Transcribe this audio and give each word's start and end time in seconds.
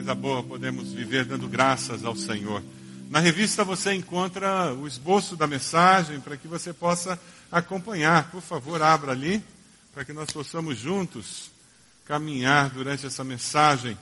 Coisa 0.00 0.14
boa, 0.14 0.42
podemos 0.42 0.94
viver 0.94 1.26
dando 1.26 1.46
graças 1.46 2.06
ao 2.06 2.16
Senhor. 2.16 2.62
Na 3.10 3.18
revista 3.18 3.62
você 3.62 3.92
encontra 3.92 4.72
o 4.72 4.88
esboço 4.88 5.36
da 5.36 5.46
mensagem 5.46 6.18
para 6.20 6.38
que 6.38 6.48
você 6.48 6.72
possa 6.72 7.20
acompanhar. 7.52 8.30
Por 8.30 8.40
favor, 8.40 8.80
abra 8.80 9.12
ali 9.12 9.44
para 9.92 10.02
que 10.02 10.14
nós 10.14 10.30
possamos 10.30 10.78
juntos 10.78 11.50
caminhar 12.06 12.70
durante 12.70 13.04
essa 13.04 13.22
mensagem. 13.22 13.94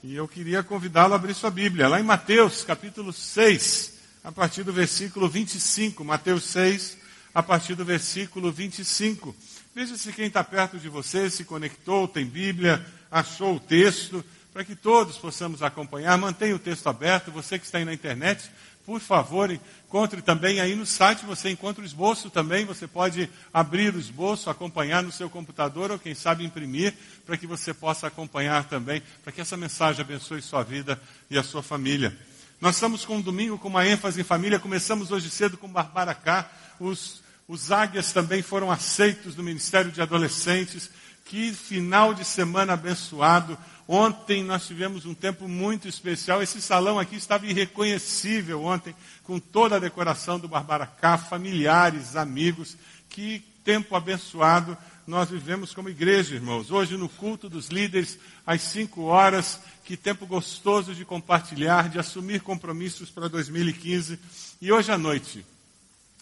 E 0.00 0.14
eu 0.14 0.28
queria 0.28 0.62
convidá-lo 0.62 1.14
a 1.14 1.16
abrir 1.16 1.34
sua 1.34 1.50
Bíblia, 1.50 1.88
lá 1.88 1.98
em 1.98 2.04
Mateus, 2.04 2.62
capítulo 2.62 3.12
6, 3.12 3.94
a 4.22 4.30
partir 4.30 4.62
do 4.62 4.72
versículo 4.72 5.28
25. 5.28 6.04
Mateus 6.04 6.44
6, 6.44 6.98
a 7.34 7.42
partir 7.42 7.74
do 7.74 7.84
versículo 7.84 8.52
25. 8.52 9.34
Veja 9.74 9.96
se 9.96 10.12
quem 10.12 10.28
está 10.28 10.44
perto 10.44 10.78
de 10.78 10.88
você 10.88 11.28
se 11.28 11.42
conectou, 11.42 12.06
tem 12.06 12.24
Bíblia, 12.24 12.86
achou 13.10 13.56
o 13.56 13.60
texto 13.60 14.24
para 14.52 14.64
que 14.64 14.76
todos 14.76 15.16
possamos 15.16 15.62
acompanhar. 15.62 16.16
Mantenha 16.18 16.54
o 16.54 16.58
texto 16.58 16.86
aberto. 16.86 17.30
Você 17.30 17.58
que 17.58 17.64
está 17.64 17.78
aí 17.78 17.84
na 17.84 17.94
internet, 17.94 18.50
por 18.84 19.00
favor, 19.00 19.50
encontre 19.50 20.20
também 20.20 20.60
aí 20.60 20.74
no 20.74 20.84
site, 20.84 21.24
você 21.24 21.50
encontra 21.50 21.82
o 21.82 21.86
esboço 21.86 22.28
também. 22.28 22.64
Você 22.66 22.86
pode 22.86 23.30
abrir 23.52 23.94
o 23.94 23.98
esboço, 23.98 24.50
acompanhar 24.50 25.02
no 25.02 25.12
seu 25.12 25.30
computador 25.30 25.90
ou, 25.90 25.98
quem 25.98 26.14
sabe, 26.14 26.44
imprimir, 26.44 26.94
para 27.24 27.36
que 27.36 27.46
você 27.46 27.72
possa 27.72 28.08
acompanhar 28.08 28.64
também, 28.64 29.02
para 29.22 29.32
que 29.32 29.40
essa 29.40 29.56
mensagem 29.56 30.02
abençoe 30.02 30.42
sua 30.42 30.62
vida 30.62 31.00
e 31.30 31.38
a 31.38 31.42
sua 31.42 31.62
família. 31.62 32.16
Nós 32.60 32.76
estamos 32.76 33.04
com 33.04 33.16
um 33.16 33.20
domingo 33.20 33.58
com 33.58 33.68
uma 33.68 33.86
ênfase 33.86 34.20
em 34.20 34.24
família. 34.24 34.58
Começamos 34.58 35.10
hoje 35.10 35.30
cedo 35.30 35.56
com 35.56 35.66
Barbaracá. 35.66 36.48
Os, 36.78 37.22
os 37.48 37.72
águias 37.72 38.12
também 38.12 38.42
foram 38.42 38.70
aceitos 38.70 39.34
no 39.34 39.42
Ministério 39.42 39.90
de 39.90 40.02
Adolescentes. 40.02 40.90
Que 41.24 41.52
final 41.52 42.14
de 42.14 42.24
semana 42.24 42.74
abençoado. 42.74 43.58
Ontem 43.88 44.44
nós 44.44 44.66
tivemos 44.66 45.04
um 45.04 45.14
tempo 45.14 45.48
muito 45.48 45.88
especial. 45.88 46.42
Esse 46.42 46.62
salão 46.62 46.98
aqui 46.98 47.16
estava 47.16 47.46
irreconhecível 47.46 48.64
ontem, 48.64 48.94
com 49.24 49.38
toda 49.38 49.76
a 49.76 49.80
decoração 49.80 50.38
do 50.38 50.48
Barbaracá, 50.48 51.18
familiares, 51.18 52.16
amigos. 52.16 52.76
Que 53.08 53.40
tempo 53.64 53.94
abençoado 53.94 54.76
nós 55.06 55.30
vivemos 55.30 55.74
como 55.74 55.88
igreja, 55.88 56.34
irmãos. 56.34 56.70
Hoje, 56.70 56.96
no 56.96 57.08
culto 57.08 57.48
dos 57.48 57.68
líderes, 57.68 58.18
às 58.46 58.62
5 58.62 59.02
horas, 59.02 59.60
que 59.84 59.96
tempo 59.96 60.26
gostoso 60.26 60.94
de 60.94 61.04
compartilhar, 61.04 61.88
de 61.88 61.98
assumir 61.98 62.40
compromissos 62.40 63.10
para 63.10 63.28
2015. 63.28 64.18
E 64.60 64.70
hoje 64.70 64.92
à 64.92 64.98
noite, 64.98 65.44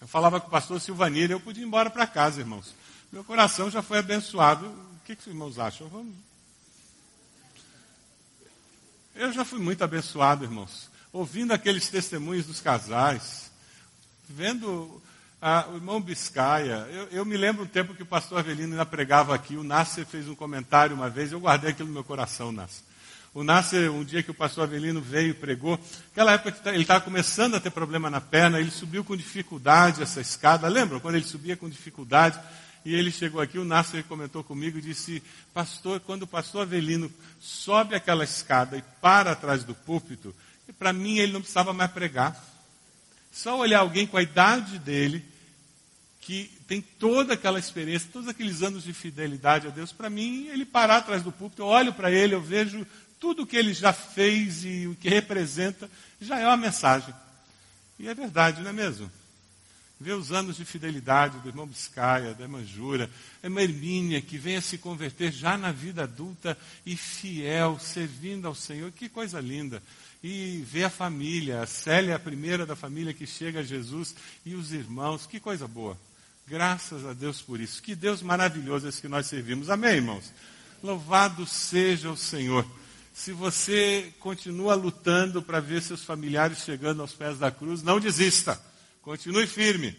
eu 0.01 0.09
falava 0.09 0.41
com 0.41 0.49
o 0.49 0.51
pastor 0.51 0.81
Silvanir, 0.81 1.31
eu 1.31 1.39
podia 1.39 1.63
ir 1.63 1.67
embora 1.67 1.91
para 1.91 2.07
casa, 2.07 2.41
irmãos. 2.41 2.75
Meu 3.13 3.23
coração 3.23 3.71
já 3.71 3.83
foi 3.83 3.99
abençoado. 3.99 4.67
O 4.67 5.05
que, 5.05 5.15
que 5.15 5.21
os 5.21 5.27
irmãos 5.27 5.59
acham? 5.59 5.89
Vamos 5.89 6.30
eu 9.15 9.33
já 9.33 9.45
fui 9.45 9.59
muito 9.59 9.83
abençoado, 9.83 10.45
irmãos, 10.45 10.89
ouvindo 11.13 11.53
aqueles 11.53 11.89
testemunhos 11.89 12.47
dos 12.47 12.61
casais, 12.61 13.51
vendo 14.29 15.01
ah, 15.43 15.67
o 15.71 15.77
irmão 15.77 16.01
Biscaia. 16.01 16.87
Eu, 16.91 17.09
eu, 17.11 17.25
me 17.25 17.37
lembro 17.37 17.65
um 17.65 17.69
tempo 17.69 17.95
que 17.95 18.03
o 18.03 18.07
pastor 18.07 18.39
Avelino 18.39 18.73
ainda 18.73 18.87
pregava 18.87 19.35
aqui, 19.35 19.57
o 19.57 19.65
Nasser 19.65 20.07
fez 20.07 20.29
um 20.29 20.35
comentário 20.35 20.95
uma 20.95 21.09
vez, 21.09 21.33
eu 21.33 21.41
guardei 21.41 21.71
aquilo 21.71 21.89
no 21.89 21.95
meu 21.95 22.05
coração, 22.05 22.53
Nasser. 22.53 22.85
O 23.33 23.45
Nasser, 23.45 23.93
um 23.93 24.03
dia 24.03 24.25
que 24.25 24.31
o 24.31 24.35
pastor 24.35 24.65
Avelino 24.65 25.01
veio 25.01 25.31
e 25.31 25.35
pregou, 25.35 25.79
aquela 26.11 26.33
época 26.33 26.51
que 26.53 26.63
tá, 26.63 26.73
ele 26.73 26.83
estava 26.83 27.01
começando 27.01 27.55
a 27.55 27.61
ter 27.61 27.71
problema 27.71 28.11
na 28.11 28.21
perna, 28.21 28.59
ele 28.59 28.73
subiu 28.73 29.05
com 29.05 29.17
dificuldade 29.17 30.03
essa 30.03 30.21
escada. 30.21 30.67
Lembram 30.67 30.99
quando 30.99 31.15
ele 31.15 31.25
subia 31.25 31.57
com 31.57 31.69
dificuldade? 31.69 32.41
E 32.85 32.95
ele 32.95 33.11
chegou 33.11 33.41
aqui, 33.41 33.59
o 33.59 33.65
Nasser 33.65 34.05
comentou 34.05 34.43
comigo 34.43 34.79
e 34.79 34.83
disse, 34.83 35.23
pastor, 35.53 36.01
quando 36.01 36.23
o 36.23 36.27
pastor 36.27 36.63
Avelino 36.63 37.13
sobe 37.39 37.95
aquela 37.95 38.25
escada 38.25 38.77
e 38.77 38.83
para 39.01 39.33
atrás 39.33 39.65
do 39.65 39.75
púlpito, 39.75 40.35
para 40.79 40.93
mim 40.93 41.19
ele 41.19 41.33
não 41.33 41.41
precisava 41.41 41.73
mais 41.73 41.91
pregar. 41.91 42.43
Só 43.31 43.59
olhar 43.59 43.81
alguém 43.81 44.07
com 44.07 44.17
a 44.17 44.23
idade 44.23 44.79
dele, 44.79 45.25
que 46.21 46.51
tem 46.67 46.81
toda 46.81 47.35
aquela 47.35 47.59
experiência, 47.59 48.09
todos 48.13 48.29
aqueles 48.29 48.63
anos 48.63 48.85
de 48.85 48.93
fidelidade 48.93 49.67
a 49.67 49.71
Deus, 49.71 49.93
para 49.93 50.09
mim, 50.09 50.49
ele 50.49 50.65
parar 50.65 50.99
atrás 50.99 51.23
do 51.23 51.33
púlpito, 51.33 51.63
eu 51.63 51.67
olho 51.67 51.93
para 51.93 52.11
ele, 52.11 52.35
eu 52.35 52.41
vejo 52.41 52.87
tudo 53.19 53.43
o 53.43 53.47
que 53.47 53.57
ele 53.57 53.75
já 53.75 53.93
fez 53.93 54.65
e 54.65 54.87
o 54.87 54.95
que 54.95 55.09
representa, 55.09 55.91
já 56.21 56.39
é 56.39 56.47
uma 56.47 56.57
mensagem. 56.57 57.15
E 57.99 58.09
é 58.09 58.15
verdade, 58.15 58.63
não 58.63 58.71
é 58.71 58.73
mesmo? 58.73 59.11
Ver 60.01 60.15
os 60.15 60.33
anos 60.33 60.57
de 60.57 60.65
fidelidade 60.65 61.39
do 61.41 61.49
irmão 61.49 61.67
Biscaia, 61.67 62.33
da 62.33 62.45
irmã 62.45 62.65
Jura, 62.65 63.11
a 63.43 63.47
irmã 63.47 63.61
Hermínia, 63.61 64.23
que 64.23 64.39
vem 64.39 64.57
a 64.57 64.63
se 64.63 64.79
converter 64.79 65.31
já 65.31 65.59
na 65.59 65.71
vida 65.73 66.05
adulta 66.05 66.57
e 66.87 66.97
fiel, 66.97 67.79
servindo 67.79 68.49
ao 68.49 68.55
Senhor, 68.55 68.91
que 68.93 69.11
coisa 69.11 69.39
linda. 69.41 69.83
E 70.25 70.65
ver 70.67 70.85
a 70.85 70.91
família, 70.91 71.61
a 71.61 71.67
Célia 71.67 72.13
é 72.13 72.15
a 72.15 72.19
primeira 72.19 72.65
da 72.65 72.75
família 72.75 73.13
que 73.13 73.27
chega 73.27 73.61
a 73.61 73.63
Jesus, 73.63 74.15
e 74.45 74.55
os 74.55 74.73
irmãos, 74.73 75.27
que 75.27 75.39
coisa 75.39 75.69
boa. 75.69 75.99
Graças 76.49 77.05
a 77.05 77.13
Deus 77.13 77.43
por 77.43 77.61
isso. 77.61 77.83
Que 77.83 77.95
Deus 77.95 78.23
maravilhoso 78.23 78.89
esse 78.89 79.03
que 79.03 79.09
nós 79.09 79.27
servimos. 79.27 79.69
Amém, 79.69 79.97
irmãos? 79.97 80.33
Louvado 80.83 81.47
seja 81.47 82.11
o 82.11 82.17
Senhor. 82.17 82.67
Se 83.13 83.33
você 83.33 84.13
continua 84.19 84.75
lutando 84.75 85.43
para 85.43 85.61
ver 85.61 85.83
seus 85.83 86.03
familiares 86.03 86.65
chegando 86.65 87.03
aos 87.03 87.13
pés 87.13 87.39
da 87.39 87.51
cruz, 87.51 87.83
não 87.83 88.01
desista. 88.01 88.59
Continue 89.03 89.47
firme. 89.47 89.97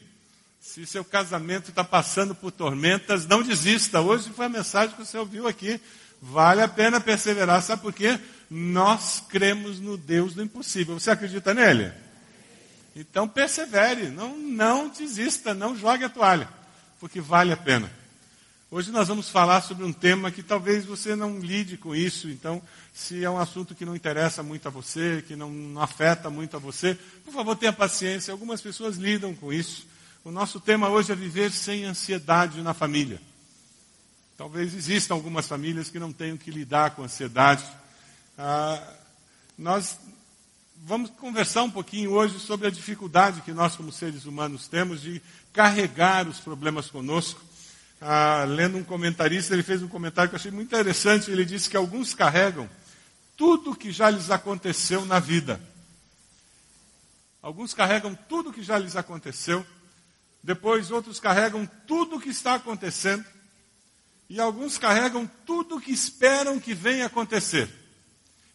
Se 0.59 0.85
seu 0.85 1.03
casamento 1.03 1.69
está 1.69 1.83
passando 1.83 2.35
por 2.35 2.51
tormentas, 2.51 3.25
não 3.25 3.41
desista. 3.41 3.99
Hoje 3.99 4.29
foi 4.29 4.45
a 4.45 4.49
mensagem 4.49 4.95
que 4.95 5.03
você 5.03 5.17
ouviu 5.17 5.47
aqui. 5.47 5.81
Vale 6.21 6.61
a 6.61 6.67
pena 6.67 7.01
perseverar. 7.01 7.63
Sabe 7.63 7.81
por 7.81 7.91
quê? 7.91 8.19
Nós 8.49 9.23
cremos 9.27 9.79
no 9.79 9.97
Deus 9.97 10.35
do 10.35 10.43
impossível. 10.43 10.99
Você 10.99 11.09
acredita 11.09 11.53
nele? 11.53 11.91
Então 12.95 13.27
persevere. 13.27 14.09
Não, 14.09 14.37
não 14.37 14.89
desista. 14.89 15.53
Não 15.53 15.75
jogue 15.75 16.03
a 16.03 16.09
toalha. 16.09 16.47
Porque 16.99 17.19
vale 17.19 17.51
a 17.51 17.57
pena. 17.57 17.91
Hoje 18.73 18.89
nós 18.89 19.09
vamos 19.09 19.27
falar 19.27 19.59
sobre 19.59 19.83
um 19.83 19.91
tema 19.91 20.31
que 20.31 20.41
talvez 20.41 20.85
você 20.85 21.13
não 21.13 21.39
lide 21.39 21.75
com 21.75 21.93
isso. 21.93 22.29
Então, 22.29 22.61
se 22.93 23.21
é 23.21 23.29
um 23.29 23.37
assunto 23.37 23.75
que 23.75 23.83
não 23.83 23.93
interessa 23.93 24.41
muito 24.41 24.65
a 24.65 24.71
você, 24.71 25.21
que 25.27 25.35
não, 25.35 25.49
não 25.51 25.81
afeta 25.81 26.29
muito 26.29 26.55
a 26.55 26.59
você, 26.59 26.97
por 27.25 27.33
favor, 27.33 27.57
tenha 27.57 27.73
paciência. 27.73 28.31
Algumas 28.31 28.61
pessoas 28.61 28.95
lidam 28.95 29.35
com 29.35 29.51
isso. 29.51 29.85
O 30.23 30.31
nosso 30.31 30.57
tema 30.57 30.87
hoje 30.87 31.11
é 31.11 31.15
viver 31.15 31.51
sem 31.51 31.83
ansiedade 31.83 32.61
na 32.61 32.73
família. 32.73 33.21
Talvez 34.37 34.73
existam 34.73 35.15
algumas 35.15 35.49
famílias 35.49 35.89
que 35.89 35.99
não 35.99 36.13
tenham 36.13 36.37
que 36.37 36.49
lidar 36.49 36.91
com 36.91 37.03
ansiedade. 37.03 37.65
Ah, 38.37 38.81
nós 39.57 39.97
vamos 40.77 41.09
conversar 41.09 41.63
um 41.63 41.69
pouquinho 41.69 42.11
hoje 42.11 42.39
sobre 42.39 42.67
a 42.67 42.71
dificuldade 42.71 43.41
que 43.41 43.51
nós, 43.51 43.75
como 43.75 43.91
seres 43.91 44.23
humanos, 44.23 44.69
temos 44.69 45.01
de 45.01 45.21
carregar 45.51 46.25
os 46.25 46.39
problemas 46.39 46.89
conosco. 46.89 47.50
Ah, 48.03 48.45
lendo 48.47 48.79
um 48.79 48.83
comentarista, 48.83 49.53
ele 49.53 49.61
fez 49.61 49.83
um 49.83 49.87
comentário 49.87 50.29
que 50.29 50.35
eu 50.35 50.39
achei 50.39 50.49
muito 50.49 50.67
interessante. 50.67 51.29
Ele 51.29 51.45
disse 51.45 51.69
que 51.69 51.77
alguns 51.77 52.15
carregam 52.15 52.67
tudo 53.37 53.75
que 53.75 53.91
já 53.91 54.09
lhes 54.09 54.31
aconteceu 54.31 55.05
na 55.05 55.19
vida. 55.19 55.61
Alguns 57.41 57.73
carregam 57.73 58.15
tudo 58.27 58.51
que 58.53 58.61
já 58.61 58.77
lhes 58.77 58.95
aconteceu, 58.95 59.65
depois 60.43 60.91
outros 60.91 61.19
carregam 61.19 61.65
tudo 61.87 62.15
o 62.15 62.21
que 62.21 62.29
está 62.29 62.55
acontecendo, 62.55 63.25
e 64.29 64.39
alguns 64.39 64.77
carregam 64.77 65.29
tudo 65.45 65.77
o 65.77 65.81
que 65.81 65.91
esperam 65.91 66.59
que 66.59 66.73
venha 66.73 67.07
acontecer. 67.07 67.69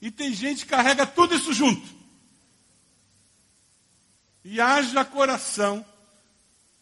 E 0.00 0.10
tem 0.10 0.32
gente 0.32 0.64
que 0.64 0.70
carrega 0.70 1.06
tudo 1.06 1.34
isso 1.34 1.52
junto. 1.52 1.86
E 4.44 4.60
haja 4.60 5.04
coração 5.04 5.84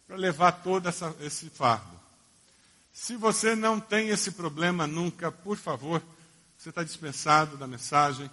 para 0.06 0.16
levar 0.16 0.52
todo 0.52 0.88
essa, 0.88 1.14
esse 1.20 1.48
fardo. 1.48 1.93
Se 2.96 3.16
você 3.16 3.56
não 3.56 3.80
tem 3.80 4.10
esse 4.10 4.30
problema 4.30 4.86
nunca, 4.86 5.32
por 5.32 5.56
favor, 5.56 6.00
você 6.56 6.68
está 6.68 6.84
dispensado 6.84 7.56
da 7.56 7.66
mensagem, 7.66 8.30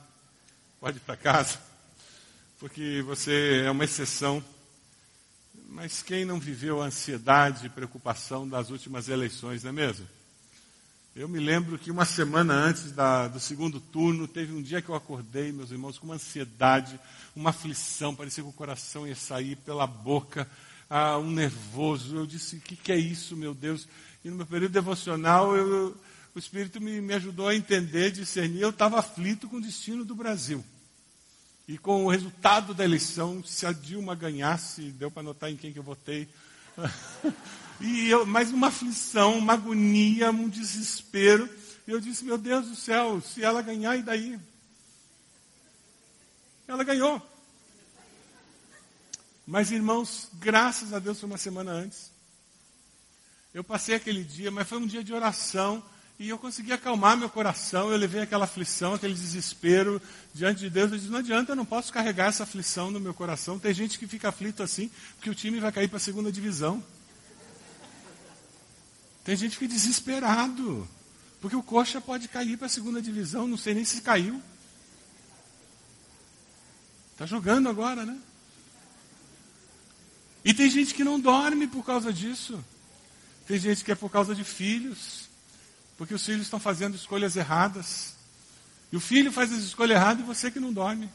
pode 0.80 0.98
ir 0.98 1.00
para 1.00 1.18
casa, 1.18 1.60
porque 2.60 3.02
você 3.02 3.64
é 3.66 3.72
uma 3.72 3.86
exceção. 3.86 4.42
Mas 5.68 6.04
quem 6.04 6.26
não 6.26 6.40
viveu 6.40 6.80
a 6.80 6.86
ansiedade 6.86 7.66
e 7.66 7.70
preocupação 7.70 8.48
das 8.48 8.70
últimas 8.70 9.10
eleições, 9.10 9.64
não 9.64 9.72
é 9.72 9.74
mesmo? 9.74 10.08
Eu 11.16 11.28
me 11.28 11.40
lembro 11.40 11.80
que 11.80 11.90
uma 11.90 12.06
semana 12.06 12.54
antes 12.54 12.92
da, 12.92 13.28
do 13.28 13.40
segundo 13.40 13.80
turno, 13.80 14.28
teve 14.28 14.54
um 14.54 14.62
dia 14.62 14.80
que 14.80 14.90
eu 14.90 14.96
acordei, 14.96 15.52
meus 15.52 15.72
irmãos, 15.72 15.98
com 15.98 16.06
uma 16.06 16.16
ansiedade, 16.16 17.00
uma 17.36 17.50
aflição, 17.50 18.16
parecia 18.16 18.44
que 18.44 18.50
o 18.50 18.54
coração 18.54 19.08
ia 19.08 19.16
sair 19.16 19.56
pela 19.56 19.88
boca, 19.88 20.48
ah, 20.88 21.18
um 21.18 21.32
nervoso. 21.32 22.16
Eu 22.16 22.28
disse: 22.28 22.58
o 22.58 22.62
que, 22.62 22.76
que 22.76 22.92
é 22.92 22.98
isso, 22.98 23.36
meu 23.36 23.56
Deus? 23.56 23.88
E 24.24 24.30
no 24.30 24.36
meu 24.38 24.46
período 24.46 24.72
devocional, 24.72 25.56
eu, 25.56 25.98
o 26.36 26.40
Espírito 26.40 26.80
me, 26.80 27.02
me 27.02 27.14
ajudou 27.14 27.48
a 27.48 27.56
entender, 27.56 28.12
discernir. 28.12 28.62
Eu 28.62 28.70
estava 28.70 29.00
aflito 29.00 29.48
com 29.50 29.58
o 29.58 29.62
destino 29.62 30.06
do 30.06 30.16
Brasil. 30.16 30.64
E 31.68 31.78
com 31.78 32.06
o 32.06 32.10
resultado 32.10 32.74
da 32.74 32.84
eleição, 32.84 33.44
se 33.44 33.66
a 33.66 33.72
Dilma 33.72 34.16
ganhasse, 34.16 34.92
deu 34.92 35.10
para 35.10 35.24
notar 35.24 35.52
em 35.52 35.58
quem 35.58 35.72
que 35.72 35.80
eu 35.80 35.84
votei. 35.84 36.28
e 37.80 38.10
eu, 38.10 38.26
mas 38.26 38.52
uma 38.52 38.68
aflição, 38.68 39.38
uma 39.38 39.54
agonia, 39.54 40.32
um 40.32 40.50
desespero. 40.50 41.50
E 41.88 41.92
eu 41.92 42.00
disse, 42.00 42.24
meu 42.24 42.38
Deus 42.38 42.68
do 42.68 42.76
céu, 42.76 43.22
se 43.22 43.44
ela 43.44 43.62
ganhar, 43.62 43.98
e 43.98 44.04
daí? 44.04 44.40
ela 46.72 46.84
ganhou. 46.84 47.22
Mas, 49.46 49.72
irmãos, 49.72 50.30
graças 50.34 50.94
a 50.94 51.00
Deus 51.00 51.20
foi 51.20 51.28
uma 51.28 51.38
semana 51.38 51.72
antes. 51.72 52.11
Eu 53.54 53.64
passei 53.64 53.96
aquele 53.96 54.24
dia, 54.24 54.50
mas 54.50 54.68
foi 54.68 54.78
um 54.78 54.88
dia 54.88 55.04
de 55.04 55.14
oração 55.14 55.84
e 56.18 56.30
eu 56.30 56.38
consegui 56.38 56.72
acalmar 56.72 57.18
meu 57.18 57.30
coração. 57.30 57.92
Eu 57.92 57.98
levei 57.98 58.22
aquela 58.22 58.46
aflição, 58.46 58.94
aquele 58.94 59.14
desespero 59.14 60.02
diante 60.34 60.60
de 60.60 60.70
Deus. 60.70 60.92
Eu 60.92 60.98
disse: 60.98 61.10
não 61.10 61.20
adianta, 61.20 61.52
eu 61.52 61.56
não 61.56 61.66
posso 61.66 61.92
carregar 61.92 62.28
essa 62.28 62.44
aflição 62.44 62.92
no 62.92 63.00
meu 63.00 63.14
coração. 63.14 63.60
Tem 63.60 63.74
gente 63.74 64.00
que 64.00 64.08
fica 64.08 64.30
aflito 64.30 64.64
assim, 64.64 64.90
porque 65.16 65.30
o 65.30 65.36
time 65.36 65.60
vai 65.60 65.72
cair 65.72 65.88
para 65.88 65.98
a 65.98 66.00
segunda 66.00 66.32
divisão. 66.32 66.82
Tem 69.24 69.36
gente 69.36 69.52
que 69.52 69.66
fica 69.66 69.74
desesperado, 69.74 70.88
porque 71.42 71.56
o 71.56 71.62
Coxa 71.62 72.00
pode 72.00 72.28
cair 72.28 72.58
para 72.58 72.68
a 72.68 72.70
segunda 72.70 73.02
divisão, 73.02 73.48
não 73.48 73.58
sei 73.58 73.74
nem 73.74 73.84
se 73.84 74.02
caiu. 74.02 74.42
Está 77.12 77.26
jogando 77.26 77.68
agora, 77.68 78.06
né? 78.06 78.18
E 80.44 80.54
tem 80.54 80.70
gente 80.70 80.94
que 80.94 81.04
não 81.04 81.20
dorme 81.20 81.68
por 81.68 81.86
causa 81.86 82.12
disso. 82.12 82.64
Tem 83.52 83.60
gente 83.60 83.84
que 83.84 83.92
é 83.92 83.96
por 83.96 84.10
causa 84.10 84.34
de 84.34 84.46
filhos, 84.46 85.28
porque 85.98 86.14
os 86.14 86.26
filhos 86.26 86.44
estão 86.44 86.58
fazendo 86.58 86.96
escolhas 86.96 87.36
erradas. 87.36 88.14
E 88.94 88.96
o 88.96 89.00
filho 89.02 89.30
faz 89.30 89.52
as 89.52 89.60
escolhas 89.60 89.98
erradas 89.98 90.24
e 90.24 90.26
você 90.26 90.50
que 90.50 90.58
não 90.58 90.72
dorme. 90.72 91.10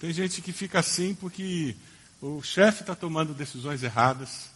Tem 0.00 0.12
gente 0.12 0.42
que 0.42 0.50
fica 0.50 0.80
assim 0.80 1.14
porque 1.14 1.76
o 2.20 2.42
chefe 2.42 2.80
está 2.80 2.92
tomando 2.92 3.32
decisões 3.32 3.84
erradas. 3.84 4.50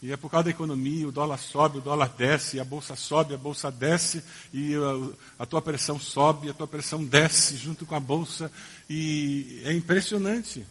E 0.00 0.10
é 0.10 0.16
por 0.16 0.30
causa 0.30 0.44
da 0.44 0.50
economia, 0.50 1.06
o 1.06 1.12
dólar 1.12 1.36
sobe, 1.36 1.76
o 1.76 1.82
dólar 1.82 2.08
desce, 2.16 2.58
a 2.58 2.64
bolsa 2.64 2.96
sobe, 2.96 3.34
a 3.34 3.36
bolsa 3.36 3.70
desce, 3.70 4.24
e 4.54 4.74
a, 4.74 5.42
a, 5.42 5.44
tua 5.44 5.60
pressão 5.60 6.00
sobe, 6.00 6.48
a 6.48 6.54
tua 6.54 6.66
pressão 6.66 7.04
desce 7.04 7.58
junto 7.58 7.84
com 7.84 7.94
a 7.94 8.00
bolsa. 8.00 8.50
E 8.88 9.60
é 9.66 9.72
impressionante. 9.74 10.64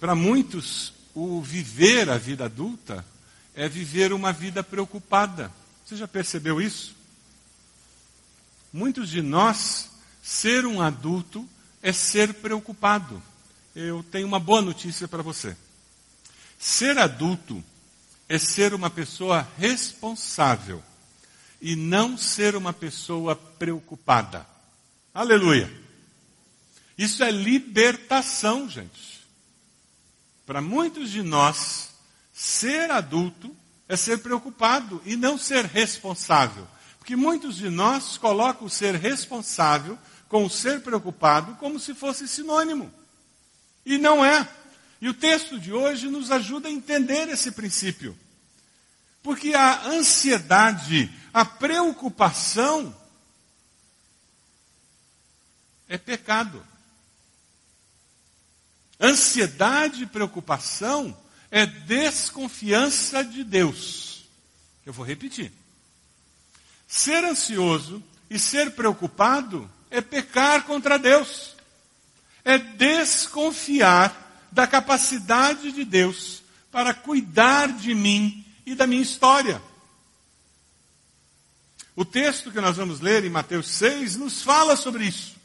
Para 0.00 0.16
muitos, 0.16 0.95
o 1.16 1.40
viver 1.40 2.10
a 2.10 2.18
vida 2.18 2.44
adulta 2.44 3.02
é 3.54 3.66
viver 3.66 4.12
uma 4.12 4.34
vida 4.34 4.62
preocupada. 4.62 5.50
Você 5.82 5.96
já 5.96 6.06
percebeu 6.06 6.60
isso? 6.60 6.94
Muitos 8.70 9.08
de 9.08 9.22
nós, 9.22 9.88
ser 10.22 10.66
um 10.66 10.82
adulto 10.82 11.48
é 11.82 11.90
ser 11.90 12.34
preocupado. 12.34 13.22
Eu 13.74 14.04
tenho 14.12 14.26
uma 14.26 14.38
boa 14.38 14.60
notícia 14.60 15.08
para 15.08 15.22
você. 15.22 15.56
Ser 16.58 16.98
adulto 16.98 17.64
é 18.28 18.36
ser 18.38 18.74
uma 18.74 18.90
pessoa 18.90 19.48
responsável 19.56 20.82
e 21.62 21.74
não 21.74 22.18
ser 22.18 22.54
uma 22.54 22.74
pessoa 22.74 23.34
preocupada. 23.34 24.46
Aleluia! 25.14 25.72
Isso 26.98 27.24
é 27.24 27.30
libertação, 27.30 28.68
gente. 28.68 29.15
Para 30.46 30.62
muitos 30.62 31.10
de 31.10 31.22
nós, 31.22 31.90
ser 32.32 32.90
adulto 32.92 33.54
é 33.88 33.96
ser 33.96 34.18
preocupado 34.18 35.02
e 35.04 35.16
não 35.16 35.36
ser 35.36 35.64
responsável. 35.64 36.66
Porque 36.98 37.16
muitos 37.16 37.56
de 37.56 37.68
nós 37.68 38.16
colocam 38.16 38.66
o 38.66 38.70
ser 38.70 38.94
responsável 38.94 39.98
com 40.28 40.44
o 40.44 40.50
ser 40.50 40.80
preocupado 40.82 41.54
como 41.56 41.78
se 41.78 41.94
fosse 41.94 42.28
sinônimo. 42.28 42.92
E 43.84 43.98
não 43.98 44.24
é. 44.24 44.48
E 45.00 45.08
o 45.08 45.14
texto 45.14 45.58
de 45.58 45.72
hoje 45.72 46.08
nos 46.08 46.30
ajuda 46.30 46.68
a 46.68 46.72
entender 46.72 47.28
esse 47.28 47.50
princípio. 47.50 48.16
Porque 49.22 49.54
a 49.54 49.86
ansiedade, 49.86 51.12
a 51.32 51.44
preocupação, 51.44 52.94
é 55.88 55.98
pecado. 55.98 56.64
Ansiedade 59.00 60.02
e 60.02 60.06
preocupação 60.06 61.16
é 61.50 61.66
desconfiança 61.66 63.22
de 63.22 63.44
Deus. 63.44 64.24
Eu 64.84 64.92
vou 64.92 65.04
repetir. 65.04 65.52
Ser 66.88 67.24
ansioso 67.24 68.02
e 68.30 68.38
ser 68.38 68.72
preocupado 68.72 69.70
é 69.90 70.00
pecar 70.00 70.64
contra 70.64 70.98
Deus. 70.98 71.54
É 72.44 72.58
desconfiar 72.58 74.46
da 74.50 74.66
capacidade 74.66 75.72
de 75.72 75.84
Deus 75.84 76.42
para 76.70 76.94
cuidar 76.94 77.72
de 77.72 77.94
mim 77.94 78.44
e 78.64 78.74
da 78.74 78.86
minha 78.86 79.02
história. 79.02 79.60
O 81.94 82.04
texto 82.04 82.52
que 82.52 82.60
nós 82.60 82.76
vamos 82.76 83.00
ler 83.00 83.24
em 83.24 83.30
Mateus 83.30 83.68
6 83.68 84.16
nos 84.16 84.42
fala 84.42 84.76
sobre 84.76 85.04
isso. 85.04 85.35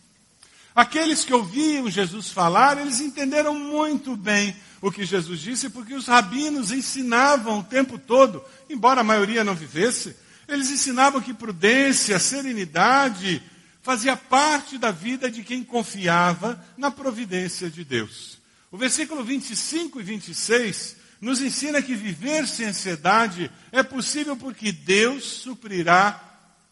Aqueles 0.73 1.25
que 1.25 1.33
ouviam 1.33 1.89
Jesus 1.89 2.29
falar, 2.29 2.77
eles 2.79 3.01
entenderam 3.01 3.53
muito 3.53 4.15
bem 4.15 4.55
o 4.81 4.91
que 4.91 5.05
Jesus 5.05 5.39
disse, 5.39 5.69
porque 5.69 5.93
os 5.93 6.07
rabinos 6.07 6.71
ensinavam 6.71 7.59
o 7.59 7.63
tempo 7.63 7.97
todo, 7.97 8.43
embora 8.69 9.01
a 9.01 9.03
maioria 9.03 9.43
não 9.43 9.53
vivesse, 9.53 10.15
eles 10.47 10.69
ensinavam 10.69 11.21
que 11.21 11.33
prudência, 11.33 12.19
serenidade 12.19 13.41
fazia 13.81 14.15
parte 14.15 14.77
da 14.77 14.91
vida 14.91 15.29
de 15.29 15.43
quem 15.43 15.63
confiava 15.63 16.63
na 16.77 16.89
providência 16.89 17.69
de 17.69 17.83
Deus. 17.83 18.37
O 18.71 18.77
versículo 18.77 19.23
25 19.23 19.99
e 19.99 20.03
26 20.03 20.95
nos 21.19 21.41
ensina 21.41 21.81
que 21.81 21.95
viver 21.95 22.47
sem 22.47 22.67
ansiedade 22.67 23.51
é 23.71 23.83
possível 23.83 24.35
porque 24.35 24.71
Deus 24.71 25.23
suprirá 25.23 26.19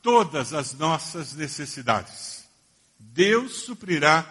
todas 0.01 0.53
as 0.53 0.73
nossas 0.73 1.33
necessidades. 1.33 2.38
Deus 2.99 3.63
suprirá 3.63 4.23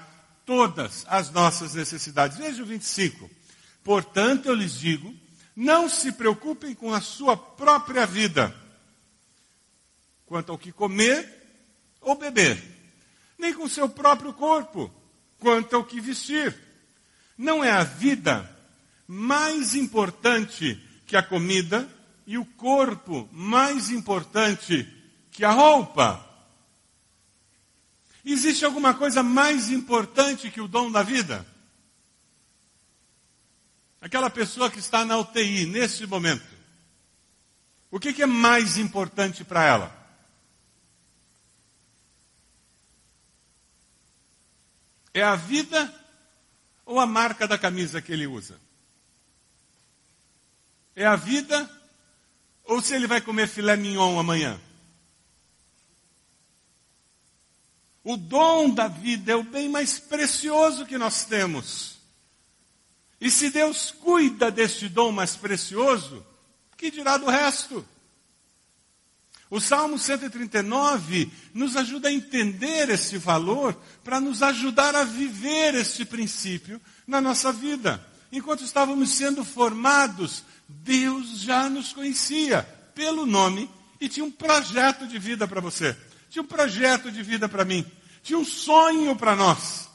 todas 0.44 1.04
as 1.08 1.30
nossas 1.30 1.74
necessidades. 1.74 2.36
Veja 2.36 2.62
o 2.62 2.66
25. 2.66 3.30
Portanto, 3.82 4.46
eu 4.46 4.54
lhes 4.54 4.78
digo: 4.78 5.14
não 5.56 5.88
se 5.88 6.12
preocupem 6.12 6.74
com 6.74 6.92
a 6.92 7.00
sua 7.00 7.36
própria 7.36 8.06
vida, 8.06 8.54
quanto 10.26 10.52
ao 10.52 10.58
que 10.58 10.70
comer 10.70 11.28
ou 12.00 12.14
beber, 12.14 12.62
nem 13.38 13.52
com 13.54 13.64
o 13.64 13.68
seu 13.68 13.88
próprio 13.88 14.32
corpo, 14.32 14.92
quanto 15.38 15.74
ao 15.74 15.84
que 15.84 16.00
vestir. 16.00 16.54
Não 17.36 17.64
é 17.64 17.70
a 17.70 17.84
vida 17.84 18.48
mais 19.06 19.74
importante 19.74 20.78
que 21.06 21.16
a 21.16 21.22
comida 21.22 21.88
e 22.26 22.36
o 22.36 22.44
corpo 22.44 23.28
mais 23.32 23.90
importante 23.90 24.86
que 25.30 25.44
a 25.44 25.50
roupa. 25.50 26.27
Existe 28.30 28.62
alguma 28.62 28.92
coisa 28.92 29.22
mais 29.22 29.70
importante 29.70 30.50
que 30.50 30.60
o 30.60 30.68
dom 30.68 30.92
da 30.92 31.02
vida? 31.02 31.46
Aquela 34.02 34.28
pessoa 34.28 34.70
que 34.70 34.78
está 34.78 35.02
na 35.02 35.16
UTI 35.16 35.64
nesse 35.64 36.06
momento. 36.06 36.44
O 37.90 37.98
que, 37.98 38.12
que 38.12 38.22
é 38.22 38.26
mais 38.26 38.76
importante 38.76 39.42
para 39.44 39.64
ela? 39.64 40.08
É 45.14 45.22
a 45.22 45.34
vida 45.34 45.90
ou 46.84 47.00
a 47.00 47.06
marca 47.06 47.48
da 47.48 47.56
camisa 47.56 48.02
que 48.02 48.12
ele 48.12 48.26
usa? 48.26 48.60
É 50.94 51.06
a 51.06 51.16
vida 51.16 51.66
ou 52.64 52.82
se 52.82 52.94
ele 52.94 53.06
vai 53.06 53.22
comer 53.22 53.48
filé 53.48 53.74
mignon 53.74 54.20
amanhã? 54.20 54.60
O 58.08 58.16
dom 58.16 58.70
da 58.70 58.88
vida 58.88 59.32
é 59.32 59.36
o 59.36 59.42
bem 59.42 59.68
mais 59.68 59.98
precioso 59.98 60.86
que 60.86 60.96
nós 60.96 61.26
temos. 61.26 61.98
E 63.20 63.30
se 63.30 63.50
Deus 63.50 63.90
cuida 63.90 64.50
deste 64.50 64.88
dom 64.88 65.12
mais 65.12 65.36
precioso, 65.36 66.24
que 66.74 66.90
dirá 66.90 67.18
do 67.18 67.26
resto? 67.26 67.86
O 69.50 69.60
Salmo 69.60 69.98
139 69.98 71.30
nos 71.52 71.76
ajuda 71.76 72.08
a 72.08 72.12
entender 72.12 72.88
esse 72.88 73.18
valor 73.18 73.78
para 74.02 74.18
nos 74.18 74.42
ajudar 74.42 74.94
a 74.96 75.04
viver 75.04 75.74
este 75.74 76.06
princípio 76.06 76.80
na 77.06 77.20
nossa 77.20 77.52
vida. 77.52 78.02
Enquanto 78.32 78.64
estávamos 78.64 79.10
sendo 79.10 79.44
formados, 79.44 80.44
Deus 80.66 81.40
já 81.40 81.68
nos 81.68 81.92
conhecia 81.92 82.62
pelo 82.94 83.26
nome 83.26 83.70
e 84.00 84.08
tinha 84.08 84.24
um 84.24 84.30
projeto 84.30 85.06
de 85.06 85.18
vida 85.18 85.46
para 85.46 85.60
você. 85.60 85.94
Tinha 86.30 86.42
um 86.42 86.46
projeto 86.46 87.10
de 87.10 87.22
vida 87.22 87.46
para 87.50 87.66
mim 87.66 87.84
tinha 88.22 88.38
um 88.38 88.44
sonho 88.44 89.14
para 89.16 89.34
nós. 89.36 89.88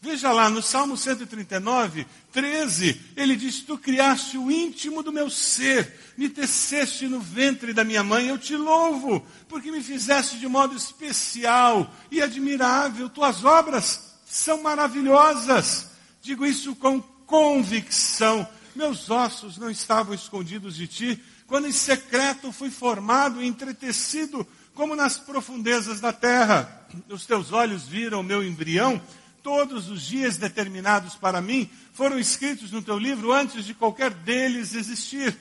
Veja 0.00 0.30
lá, 0.30 0.48
no 0.48 0.62
Salmo 0.62 0.96
139, 0.96 2.06
13, 2.30 3.00
ele 3.16 3.34
diz: 3.34 3.60
Tu 3.62 3.76
criaste 3.76 4.38
o 4.38 4.50
íntimo 4.50 5.02
do 5.02 5.12
meu 5.12 5.28
ser, 5.28 5.92
me 6.16 6.28
teceste 6.28 7.08
no 7.08 7.18
ventre 7.18 7.72
da 7.72 7.82
minha 7.82 8.04
mãe, 8.04 8.28
eu 8.28 8.38
te 8.38 8.56
louvo, 8.56 9.26
porque 9.48 9.70
me 9.70 9.82
fizeste 9.82 10.38
de 10.38 10.46
modo 10.46 10.76
especial 10.76 11.92
e 12.10 12.22
admirável. 12.22 13.08
Tuas 13.08 13.44
obras 13.44 14.14
são 14.26 14.62
maravilhosas. 14.62 15.88
Digo 16.22 16.44
isso 16.46 16.76
com 16.76 17.00
convicção. 17.00 18.46
Meus 18.76 19.10
ossos 19.10 19.56
não 19.56 19.70
estavam 19.70 20.14
escondidos 20.14 20.76
de 20.76 20.86
ti, 20.86 21.22
quando 21.46 21.66
em 21.66 21.72
secreto 21.72 22.52
fui 22.52 22.70
formado 22.70 23.42
e 23.42 23.46
entretecido 23.46 24.46
como 24.74 24.94
nas 24.94 25.18
profundezas 25.18 26.00
da 26.00 26.12
terra. 26.12 26.75
Os 27.08 27.26
teus 27.26 27.52
olhos 27.52 27.86
viram 27.86 28.20
o 28.20 28.24
meu 28.24 28.44
embrião, 28.44 29.00
todos 29.42 29.88
os 29.88 30.02
dias 30.02 30.36
determinados 30.36 31.14
para 31.14 31.40
mim 31.40 31.70
foram 31.92 32.18
escritos 32.18 32.72
no 32.72 32.82
teu 32.82 32.98
livro 32.98 33.32
antes 33.32 33.64
de 33.64 33.74
qualquer 33.74 34.10
deles 34.10 34.74
existir. 34.74 35.36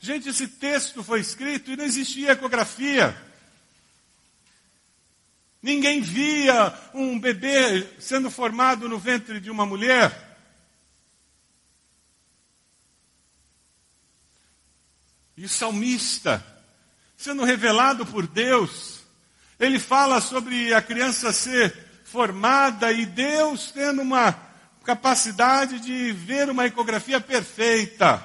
Gente, 0.00 0.28
esse 0.28 0.46
texto 0.46 1.02
foi 1.02 1.20
escrito 1.20 1.70
e 1.70 1.76
não 1.76 1.84
existia 1.84 2.32
ecografia. 2.32 3.16
Ninguém 5.62 6.00
via 6.00 6.72
um 6.94 7.18
bebê 7.18 7.86
sendo 7.98 8.30
formado 8.30 8.88
no 8.88 8.98
ventre 8.98 9.40
de 9.40 9.50
uma 9.50 9.66
mulher. 9.66 10.28
E 15.36 15.44
o 15.44 15.48
salmista, 15.48 16.44
sendo 17.16 17.44
revelado 17.44 18.04
por 18.04 18.26
Deus, 18.26 18.97
ele 19.58 19.78
fala 19.78 20.20
sobre 20.20 20.72
a 20.72 20.80
criança 20.80 21.32
ser 21.32 21.74
formada 22.04 22.92
e 22.92 23.04
Deus 23.04 23.70
tendo 23.72 24.02
uma 24.02 24.32
capacidade 24.84 25.80
de 25.80 26.12
ver 26.12 26.48
uma 26.48 26.66
ecografia 26.66 27.20
perfeita 27.20 28.22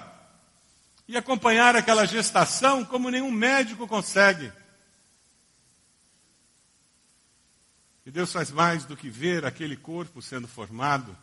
e 1.08 1.18
acompanhar 1.18 1.75
aquela 1.75 2.06
gestação 2.06 2.86
como 2.86 3.10
nenhum 3.10 3.32
médico 3.32 3.88
consegue. 3.88 4.52
E 8.06 8.12
Deus 8.12 8.32
faz 8.32 8.52
mais 8.52 8.86
do 8.86 8.96
que 8.96 9.10
ver 9.10 9.46
aquele 9.46 9.75
corpo 9.75 10.22
sendo 10.22 10.48
formado, 10.48 11.18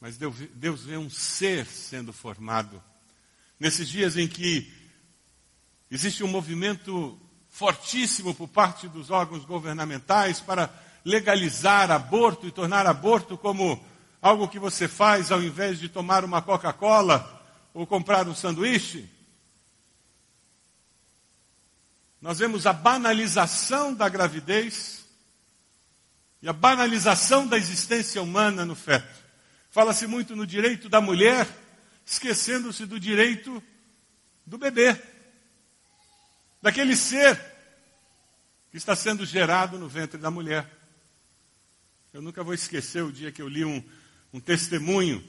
mas 0.00 0.16
Deus 0.18 0.84
vê 0.84 0.96
um 0.96 1.08
ser 1.08 1.66
sendo 1.66 2.12
formado. 2.12 2.82
Nesses 3.58 3.88
dias 3.88 4.16
em 4.16 4.28
que 4.28 4.72
existe 5.90 6.22
um 6.22 6.28
movimento 6.28 7.18
fortíssimo 7.54 8.34
por 8.34 8.48
parte 8.48 8.88
dos 8.88 9.12
órgãos 9.12 9.44
governamentais 9.44 10.40
para 10.40 10.68
legalizar 11.04 11.88
aborto 11.88 12.48
e 12.48 12.50
tornar 12.50 12.84
aborto 12.84 13.38
como 13.38 13.80
algo 14.20 14.48
que 14.48 14.58
você 14.58 14.88
faz 14.88 15.30
ao 15.30 15.40
invés 15.40 15.78
de 15.78 15.88
tomar 15.88 16.24
uma 16.24 16.42
Coca-Cola 16.42 17.44
ou 17.72 17.86
comprar 17.86 18.26
um 18.26 18.34
sanduíche. 18.34 19.08
Nós 22.20 22.40
vemos 22.40 22.66
a 22.66 22.72
banalização 22.72 23.94
da 23.94 24.08
gravidez 24.08 25.04
e 26.42 26.48
a 26.48 26.52
banalização 26.52 27.46
da 27.46 27.56
existência 27.56 28.20
humana 28.20 28.64
no 28.64 28.74
feto. 28.74 29.14
Fala-se 29.70 30.08
muito 30.08 30.34
no 30.34 30.44
direito 30.44 30.88
da 30.88 31.00
mulher, 31.00 31.46
esquecendo-se 32.04 32.84
do 32.84 32.98
direito 32.98 33.62
do 34.44 34.58
bebê, 34.58 35.00
daquele 36.64 36.96
ser 36.96 37.38
que 38.70 38.78
está 38.78 38.96
sendo 38.96 39.26
gerado 39.26 39.78
no 39.78 39.86
ventre 39.86 40.18
da 40.18 40.30
mulher. 40.30 40.66
Eu 42.10 42.22
nunca 42.22 42.42
vou 42.42 42.54
esquecer 42.54 43.04
o 43.04 43.12
dia 43.12 43.30
que 43.30 43.42
eu 43.42 43.48
li 43.48 43.66
um, 43.66 43.84
um 44.32 44.40
testemunho 44.40 45.22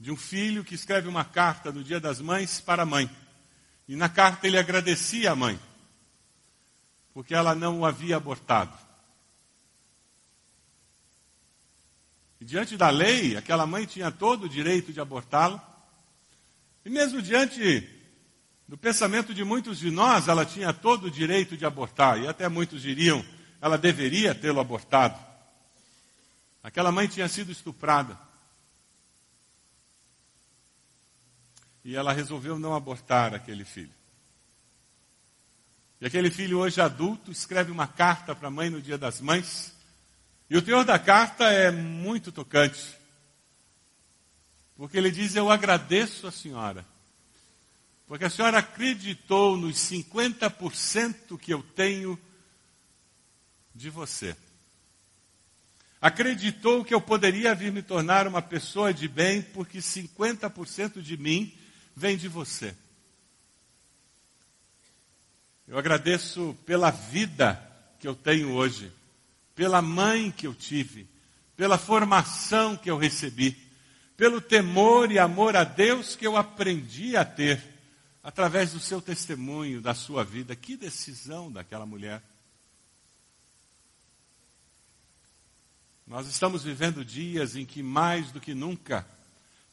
de 0.00 0.10
um 0.10 0.16
filho 0.16 0.64
que 0.64 0.74
escreve 0.74 1.06
uma 1.06 1.24
carta 1.24 1.70
no 1.70 1.84
Dia 1.84 2.00
das 2.00 2.20
Mães 2.20 2.60
para 2.60 2.82
a 2.82 2.86
mãe. 2.86 3.08
E 3.86 3.94
na 3.94 4.08
carta 4.08 4.48
ele 4.48 4.58
agradecia 4.58 5.30
a 5.30 5.36
mãe 5.36 5.56
porque 7.12 7.32
ela 7.32 7.54
não 7.54 7.78
o 7.78 7.86
havia 7.86 8.16
abortado. 8.16 8.76
E 12.40 12.44
diante 12.44 12.76
da 12.76 12.90
lei, 12.90 13.36
aquela 13.36 13.68
mãe 13.68 13.86
tinha 13.86 14.10
todo 14.10 14.46
o 14.46 14.48
direito 14.48 14.92
de 14.92 15.00
abortá-lo. 15.00 15.62
E 16.84 16.90
mesmo 16.90 17.22
diante 17.22 17.93
do 18.66 18.78
pensamento 18.78 19.34
de 19.34 19.44
muitos 19.44 19.78
de 19.78 19.90
nós, 19.90 20.26
ela 20.28 20.46
tinha 20.46 20.72
todo 20.72 21.04
o 21.04 21.10
direito 21.10 21.56
de 21.56 21.66
abortar. 21.66 22.18
E 22.18 22.26
até 22.26 22.48
muitos 22.48 22.80
diriam, 22.80 23.24
ela 23.60 23.76
deveria 23.76 24.34
tê-lo 24.34 24.60
abortado. 24.60 25.18
Aquela 26.62 26.90
mãe 26.90 27.06
tinha 27.06 27.28
sido 27.28 27.52
estuprada. 27.52 28.18
E 31.84 31.94
ela 31.94 32.14
resolveu 32.14 32.58
não 32.58 32.74
abortar 32.74 33.34
aquele 33.34 33.64
filho. 33.64 33.92
E 36.00 36.06
aquele 36.06 36.30
filho, 36.30 36.58
hoje 36.58 36.80
adulto, 36.80 37.30
escreve 37.30 37.70
uma 37.70 37.86
carta 37.86 38.34
para 38.34 38.48
a 38.48 38.50
mãe 38.50 38.70
no 38.70 38.80
Dia 38.80 38.96
das 38.96 39.20
Mães. 39.20 39.74
E 40.48 40.56
o 40.56 40.62
teor 40.62 40.84
da 40.84 40.98
carta 40.98 41.44
é 41.44 41.70
muito 41.70 42.32
tocante. 42.32 42.96
Porque 44.74 44.96
ele 44.96 45.10
diz: 45.10 45.36
Eu 45.36 45.50
agradeço 45.50 46.26
a 46.26 46.32
senhora. 46.32 46.84
Porque 48.06 48.26
a 48.26 48.30
senhora 48.30 48.58
acreditou 48.58 49.56
nos 49.56 49.76
50% 49.76 51.38
que 51.38 51.52
eu 51.52 51.62
tenho 51.62 52.18
de 53.74 53.88
você. 53.88 54.36
Acreditou 56.00 56.84
que 56.84 56.92
eu 56.92 57.00
poderia 57.00 57.54
vir 57.54 57.72
me 57.72 57.82
tornar 57.82 58.28
uma 58.28 58.42
pessoa 58.42 58.92
de 58.92 59.08
bem, 59.08 59.40
porque 59.40 59.78
50% 59.78 61.00
de 61.00 61.16
mim 61.16 61.52
vem 61.96 62.16
de 62.16 62.28
você. 62.28 62.76
Eu 65.66 65.78
agradeço 65.78 66.54
pela 66.66 66.90
vida 66.90 67.58
que 67.98 68.06
eu 68.06 68.14
tenho 68.14 68.52
hoje, 68.52 68.92
pela 69.54 69.80
mãe 69.80 70.30
que 70.30 70.46
eu 70.46 70.54
tive, 70.54 71.08
pela 71.56 71.78
formação 71.78 72.76
que 72.76 72.90
eu 72.90 72.98
recebi, 72.98 73.56
pelo 74.14 74.42
temor 74.42 75.10
e 75.10 75.18
amor 75.18 75.56
a 75.56 75.64
Deus 75.64 76.14
que 76.14 76.26
eu 76.26 76.36
aprendi 76.36 77.16
a 77.16 77.24
ter 77.24 77.73
através 78.24 78.72
do 78.72 78.80
seu 78.80 79.00
testemunho, 79.00 79.80
da 79.80 79.94
sua 79.94 80.24
vida. 80.24 80.56
Que 80.56 80.76
decisão 80.76 81.52
daquela 81.52 81.86
mulher. 81.86 82.20
Nós 86.06 86.26
estamos 86.26 86.64
vivendo 86.64 87.04
dias 87.04 87.54
em 87.54 87.64
que, 87.64 87.82
mais 87.82 88.32
do 88.32 88.40
que 88.40 88.54
nunca, 88.54 89.06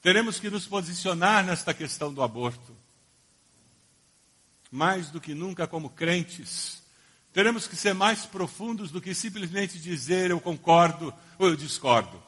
teremos 0.02 0.40
que 0.40 0.52
nos 0.52 0.68
posicionar 0.68 1.44
nesta 1.44 1.74
questão 1.74 2.14
do 2.14 2.22
aborto 2.22 2.76
mais 4.72 5.12
do 5.12 5.20
que 5.20 5.36
nunca 5.36 5.68
como 5.68 5.90
crentes, 5.90 6.82
teremos 7.34 7.68
que 7.68 7.76
ser 7.76 7.94
mais 7.94 8.26
profundos 8.26 8.90
do 8.90 9.02
que 9.02 9.14
simplesmente 9.14 9.78
dizer 9.78 10.32
eu 10.32 10.40
concordo 10.40 11.14
ou 11.38 11.50
eu 11.50 11.58
discordo. 11.58 12.24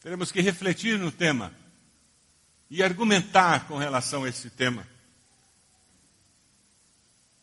Teremos 0.00 0.30
que 0.30 0.42
refletir 0.42 0.98
no 0.98 1.10
tema 1.10 1.52
e 2.70 2.82
argumentar 2.82 3.66
com 3.68 3.76
relação 3.76 4.24
a 4.24 4.28
esse 4.28 4.50
tema. 4.50 4.86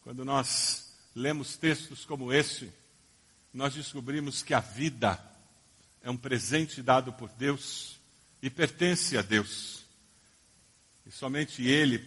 Quando 0.02 0.26
nós 0.26 0.94
lemos 1.16 1.56
textos 1.56 2.04
como 2.04 2.34
esse, 2.34 2.72
nós 3.54 3.74
descobrimos 3.74 4.42
que 4.42 4.54
a 4.54 4.60
vida 4.60 5.20
é 6.02 6.10
um 6.10 6.18
presente 6.18 6.82
dado 6.82 7.14
por 7.14 7.30
Deus 7.30 8.00
e 8.42 8.50
pertence 8.50 9.18
a 9.18 9.22
Deus. 9.22 9.86
E 11.06 11.12
somente 11.12 11.66
Ele 11.66 12.00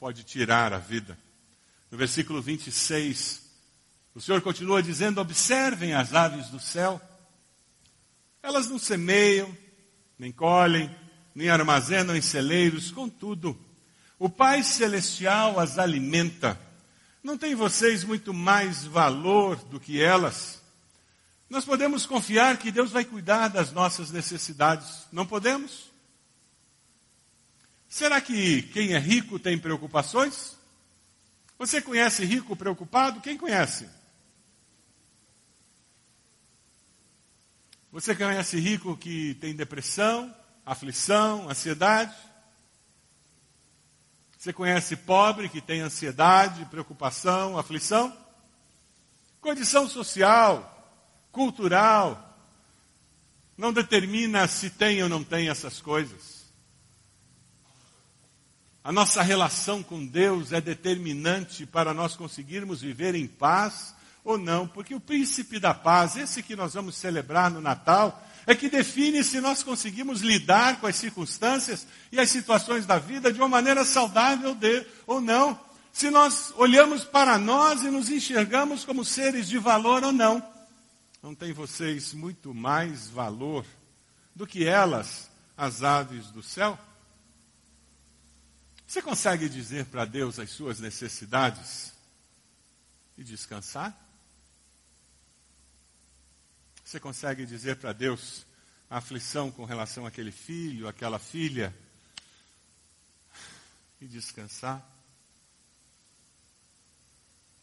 pode 0.00 0.24
tirar 0.24 0.72
a 0.72 0.78
vida. 0.78 1.18
No 1.90 1.98
versículo 1.98 2.40
26, 2.40 3.42
o 4.14 4.20
Senhor 4.20 4.40
continua 4.40 4.82
dizendo: 4.82 5.20
Observem 5.20 5.92
as 5.92 6.14
aves 6.14 6.48
do 6.48 6.60
céu. 6.60 7.00
Elas 8.42 8.68
não 8.68 8.78
semeiam, 8.78 9.54
nem 10.18 10.32
colhem, 10.32 10.94
nem 11.38 11.50
armazenam 11.50 12.16
em 12.16 12.20
celeiros, 12.20 12.90
contudo, 12.90 13.56
o 14.18 14.28
Pai 14.28 14.64
Celestial 14.64 15.60
as 15.60 15.78
alimenta. 15.78 16.58
Não 17.22 17.38
tem 17.38 17.54
vocês 17.54 18.02
muito 18.02 18.34
mais 18.34 18.84
valor 18.84 19.54
do 19.66 19.78
que 19.78 20.02
elas? 20.02 20.60
Nós 21.48 21.64
podemos 21.64 22.04
confiar 22.04 22.56
que 22.56 22.72
Deus 22.72 22.90
vai 22.90 23.04
cuidar 23.04 23.46
das 23.46 23.70
nossas 23.70 24.10
necessidades, 24.10 25.06
não 25.12 25.24
podemos? 25.24 25.92
Será 27.88 28.20
que 28.20 28.62
quem 28.62 28.94
é 28.94 28.98
rico 28.98 29.38
tem 29.38 29.56
preocupações? 29.56 30.56
Você 31.56 31.80
conhece 31.80 32.24
rico 32.24 32.56
preocupado? 32.56 33.20
Quem 33.20 33.38
conhece? 33.38 33.88
Você 37.92 38.12
conhece 38.16 38.58
rico 38.58 38.96
que 38.96 39.34
tem 39.34 39.54
depressão, 39.54 40.34
aflição, 40.68 41.48
ansiedade? 41.48 42.14
Você 44.36 44.52
conhece 44.52 44.96
pobre 44.96 45.48
que 45.48 45.60
tem 45.60 45.80
ansiedade, 45.80 46.64
preocupação, 46.66 47.58
aflição? 47.58 48.16
Condição 49.40 49.88
social, 49.88 50.94
cultural, 51.32 52.36
não 53.56 53.72
determina 53.72 54.46
se 54.46 54.68
tem 54.68 55.02
ou 55.02 55.08
não 55.08 55.24
tem 55.24 55.48
essas 55.48 55.80
coisas. 55.80 56.38
A 58.84 58.92
nossa 58.92 59.22
relação 59.22 59.82
com 59.82 60.06
Deus 60.06 60.52
é 60.52 60.60
determinante 60.60 61.64
para 61.66 61.94
nós 61.94 62.14
conseguirmos 62.14 62.80
viver 62.82 63.14
em 63.14 63.26
paz 63.26 63.94
ou 64.22 64.36
não, 64.36 64.68
porque 64.68 64.94
o 64.94 65.00
príncipe 65.00 65.58
da 65.58 65.72
paz, 65.72 66.16
esse 66.16 66.42
que 66.42 66.54
nós 66.54 66.74
vamos 66.74 66.94
celebrar 66.94 67.50
no 67.50 67.60
Natal, 67.60 68.22
é 68.48 68.54
que 68.54 68.70
define 68.70 69.22
se 69.22 69.42
nós 69.42 69.62
conseguimos 69.62 70.22
lidar 70.22 70.80
com 70.80 70.86
as 70.86 70.96
circunstâncias 70.96 71.86
e 72.10 72.18
as 72.18 72.30
situações 72.30 72.86
da 72.86 72.98
vida 72.98 73.30
de 73.30 73.38
uma 73.38 73.48
maneira 73.48 73.84
saudável 73.84 74.54
de, 74.54 74.86
ou 75.06 75.20
não. 75.20 75.60
Se 75.92 76.08
nós 76.08 76.50
olhamos 76.56 77.04
para 77.04 77.36
nós 77.36 77.82
e 77.82 77.90
nos 77.90 78.08
enxergamos 78.08 78.86
como 78.86 79.04
seres 79.04 79.46
de 79.46 79.58
valor 79.58 80.02
ou 80.02 80.12
não. 80.12 80.42
Não 81.22 81.34
tem 81.34 81.52
vocês 81.52 82.14
muito 82.14 82.54
mais 82.54 83.10
valor 83.10 83.66
do 84.34 84.46
que 84.46 84.64
elas, 84.64 85.28
as 85.54 85.82
aves 85.82 86.30
do 86.30 86.42
céu? 86.42 86.78
Você 88.86 89.02
consegue 89.02 89.46
dizer 89.46 89.84
para 89.84 90.06
Deus 90.06 90.38
as 90.38 90.48
suas 90.48 90.80
necessidades 90.80 91.92
e 93.18 93.22
descansar? 93.22 93.94
Você 96.88 96.98
consegue 96.98 97.44
dizer 97.44 97.76
para 97.76 97.92
Deus 97.92 98.46
a 98.88 98.96
aflição 98.96 99.50
com 99.50 99.66
relação 99.66 100.06
àquele 100.06 100.32
filho, 100.32 100.88
àquela 100.88 101.18
filha 101.18 101.76
e 104.00 104.06
descansar? 104.06 104.82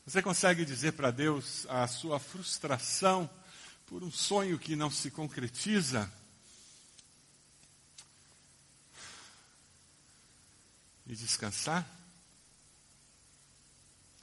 Você 0.05 0.21
consegue 0.21 0.63
dizer 0.63 0.91
para 0.91 1.09
Deus 1.09 1.65
a 1.67 1.87
sua 1.87 2.19
frustração 2.19 3.27
por 3.87 4.03
um 4.03 4.11
sonho 4.11 4.59
que 4.59 4.75
não 4.75 4.91
se 4.91 5.09
concretiza? 5.09 6.07
E 11.07 11.15
descansar? 11.15 11.83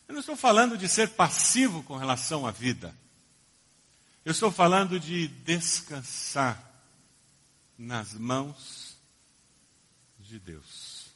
Eu 0.07 0.13
não 0.13 0.21
estou 0.21 0.37
falando 0.37 0.79
de 0.79 0.89
ser 0.89 1.09
passivo 1.09 1.83
com 1.83 1.97
relação 1.97 2.47
à 2.47 2.53
vida. 2.53 2.97
Eu 4.25 4.31
estou 4.31 4.53
falando 4.53 5.01
de 5.01 5.27
descansar 5.27 6.63
nas 7.77 8.15
mãos 8.15 8.97
de 10.21 10.39
Deus. 10.39 11.09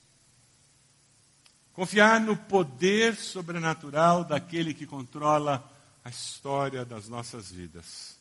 Confiar 1.73 2.21
no 2.21 2.37
poder 2.37 3.15
sobrenatural 3.15 4.25
daquele 4.25 4.75
que 4.75 4.87
controla 4.87 5.73
a 6.05 6.09
história 6.09 6.85
das 6.85 7.09
nossas 7.09 7.53
vidas. 7.53 8.17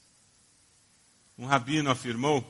Um 1.36 1.48
rabino 1.48 1.90
afirmou: 1.90 2.46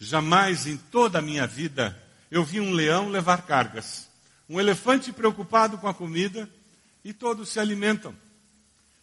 Jamais 0.00 0.66
em 0.66 0.76
toda 0.76 1.20
a 1.20 1.22
minha 1.22 1.46
vida 1.46 2.02
eu 2.28 2.44
vi 2.44 2.60
um 2.60 2.72
leão 2.72 3.08
levar 3.08 3.46
cargas, 3.46 4.08
um 4.48 4.58
elefante 4.58 5.12
preocupado 5.12 5.78
com 5.78 5.86
a 5.86 5.94
comida 5.94 6.50
e 7.04 7.12
todos 7.12 7.50
se 7.50 7.60
alimentam. 7.60 8.25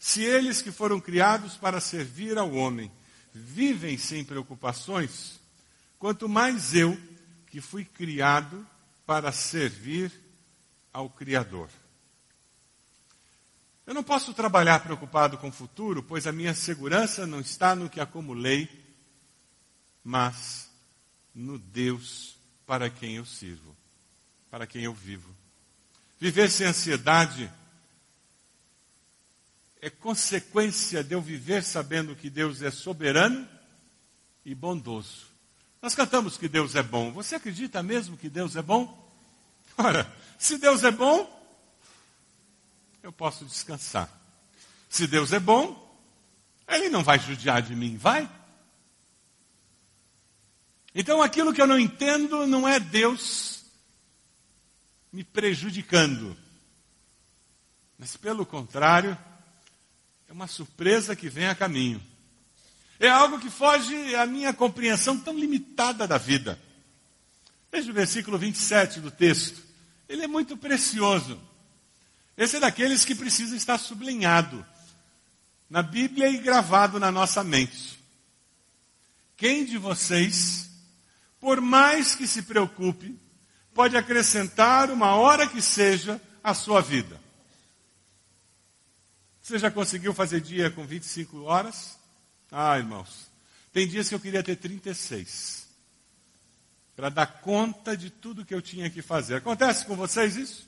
Se 0.04 0.22
eles 0.22 0.62
que 0.62 0.70
foram 0.70 1.00
criados 1.00 1.56
para 1.56 1.80
servir 1.80 2.38
ao 2.38 2.52
homem 2.52 2.92
vivem 3.34 3.98
sem 3.98 4.22
preocupações, 4.22 5.40
quanto 5.98 6.28
mais 6.28 6.76
eu, 6.76 7.00
que 7.48 7.62
fui 7.62 7.86
criado 7.86 8.68
para 9.06 9.32
servir 9.32 10.12
ao 10.92 11.10
Criador. 11.10 11.70
Eu 13.88 13.94
não 13.94 14.04
posso 14.04 14.34
trabalhar 14.34 14.82
preocupado 14.82 15.38
com 15.38 15.48
o 15.48 15.54
futuro, 15.54 16.04
pois 16.04 16.28
a 16.28 16.34
minha 16.34 16.54
segurança 16.54 17.26
não 17.26 17.40
está 17.40 17.74
no 17.74 17.90
que 17.90 18.02
acumulei, 18.02 18.68
mas 20.04 20.70
no 21.34 21.58
Deus 21.58 22.36
para 22.66 22.90
quem 22.90 23.16
eu 23.16 23.26
sirvo, 23.26 23.74
para 24.52 24.68
quem 24.68 24.84
eu 24.84 24.94
vivo. 24.94 25.34
Viver 26.20 26.52
sem 26.52 26.68
ansiedade 26.68 27.50
é 29.84 29.90
consequência 29.90 31.04
de 31.04 31.14
eu 31.14 31.22
viver 31.22 31.62
sabendo 31.62 32.16
que 32.16 32.30
Deus 32.30 32.62
é 32.62 32.72
soberano 32.72 33.46
e 34.46 34.56
bondoso. 34.56 35.28
Nós 35.82 35.94
cantamos 35.94 36.38
que 36.38 36.48
Deus 36.48 36.74
é 36.76 36.82
bom. 36.82 37.12
Você 37.12 37.36
acredita 37.36 37.84
mesmo 37.84 38.16
que 38.16 38.30
Deus 38.30 38.56
é 38.56 38.62
bom? 38.62 39.12
Ora, 39.78 40.10
se 40.40 40.58
Deus 40.58 40.86
é 40.86 40.92
bom, 40.92 41.30
eu 43.04 43.12
posso 43.12 43.44
descansar. 43.44 44.10
Se 44.90 45.06
Deus 45.06 45.34
é 45.34 45.40
bom, 45.40 45.94
Ele 46.66 46.88
não 46.88 47.04
vai 47.04 47.20
judiar 47.20 47.62
de 47.62 47.76
mim, 47.76 47.98
vai? 47.98 48.32
Então 50.96 51.22
aquilo 51.22 51.54
que 51.54 51.62
eu 51.62 51.68
não 51.68 51.78
entendo 51.78 52.48
não 52.48 52.66
é 52.66 52.80
Deus 52.80 53.66
me 55.12 55.26
prejudicando, 55.26 56.38
mas 58.00 58.16
pelo 58.16 58.46
contrário, 58.46 59.18
é 60.34 60.36
uma 60.36 60.48
surpresa 60.48 61.16
que 61.16 61.30
vem 61.30 61.46
a 61.46 61.54
caminho. 61.54 62.02
É 63.00 63.08
algo 63.08 63.40
que 63.40 63.52
foge 63.52 64.16
à 64.16 64.26
minha 64.26 64.52
compreensão 64.52 65.16
tão 65.20 65.38
limitada 65.38 66.08
da 66.08 66.18
vida. 66.18 66.60
Veja 67.72 67.92
o 67.92 67.94
versículo 67.94 68.36
27 68.36 69.00
do 69.00 69.12
texto. 69.12 69.62
Ele 70.10 70.24
é 70.24 70.28
muito 70.28 70.58
precioso. 70.58 71.40
Esse 72.36 72.56
é 72.56 72.60
daqueles 72.60 73.06
que 73.06 73.14
precisa 73.14 73.56
estar 73.56 73.78
sublinhado 73.78 74.66
na 75.70 75.84
Bíblia 75.84 76.28
e 76.30 76.40
gravado 76.40 77.00
na 77.00 77.12
nossa 77.12 77.44
mente. 77.44 78.00
Quem 79.38 79.64
de 79.64 79.78
vocês, 79.78 80.68
por 81.40 81.62
mais 81.62 82.16
que 82.16 82.26
se 82.26 82.42
preocupe, 82.42 83.20
pode 83.72 83.96
acrescentar 83.96 84.90
uma 84.90 85.14
hora 85.14 85.46
que 85.46 85.62
seja 85.62 86.20
à 86.44 86.56
sua 86.56 86.82
vida? 86.82 87.23
Você 89.44 89.60
já 89.60 89.70
conseguiu 89.70 90.14
fazer 90.14 90.40
dia 90.40 90.72
com 90.72 90.86
25 90.86 91.42
horas? 91.42 92.00
Ah, 92.50 92.78
irmãos, 92.78 93.30
tem 93.74 93.86
dias 93.86 94.08
que 94.08 94.16
eu 94.16 94.20
queria 94.20 94.42
ter 94.42 94.56
36. 94.56 95.68
Para 96.96 97.10
dar 97.10 97.26
conta 97.42 97.98
de 97.98 98.10
tudo 98.10 98.46
que 98.46 98.56
eu 98.56 98.62
tinha 98.62 98.90
que 98.90 99.02
fazer. 99.02 99.36
Acontece 99.36 99.86
com 99.86 99.98
vocês 99.98 100.38
isso? 100.38 100.66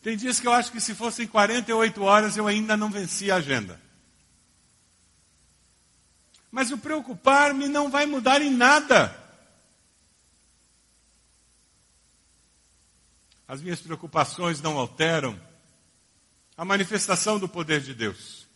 Tem 0.00 0.16
dias 0.16 0.38
que 0.38 0.46
eu 0.46 0.52
acho 0.52 0.70
que 0.70 0.80
se 0.80 0.94
fossem 0.94 1.26
48 1.26 2.00
horas 2.04 2.36
eu 2.36 2.46
ainda 2.46 2.76
não 2.76 2.88
vencia 2.88 3.34
a 3.34 3.38
agenda. 3.38 3.80
Mas 6.52 6.70
o 6.70 6.78
preocupar-me 6.78 7.66
não 7.66 7.90
vai 7.90 8.06
mudar 8.06 8.40
em 8.40 8.50
nada. 8.50 9.16
As 13.48 13.60
minhas 13.60 13.80
preocupações 13.80 14.60
não 14.60 14.78
alteram 14.78 15.49
a 16.60 16.64
manifestação 16.66 17.38
do 17.38 17.48
poder 17.48 17.80
de 17.80 17.94
Deus. 17.94 18.46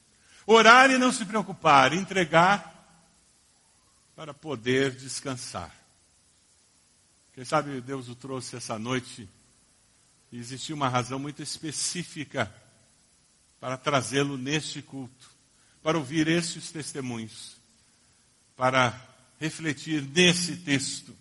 Orar 0.46 0.90
e 0.90 0.98
não 0.98 1.10
se 1.10 1.24
preocupar, 1.24 1.94
entregar 1.94 2.70
para 4.14 4.34
poder 4.34 4.90
descansar. 4.90 5.74
Quem 7.32 7.46
sabe 7.46 7.80
Deus 7.80 8.10
o 8.10 8.14
trouxe 8.14 8.56
essa 8.56 8.78
noite 8.78 9.26
e 10.30 10.38
existia 10.38 10.74
uma 10.74 10.86
razão 10.86 11.18
muito 11.18 11.42
específica 11.42 12.54
para 13.58 13.78
trazê-lo 13.78 14.36
neste 14.36 14.82
culto, 14.82 15.30
para 15.82 15.96
ouvir 15.96 16.28
estes 16.28 16.70
testemunhos, 16.70 17.56
para 18.54 19.00
refletir 19.40 20.02
nesse 20.02 20.58
texto. 20.58 21.16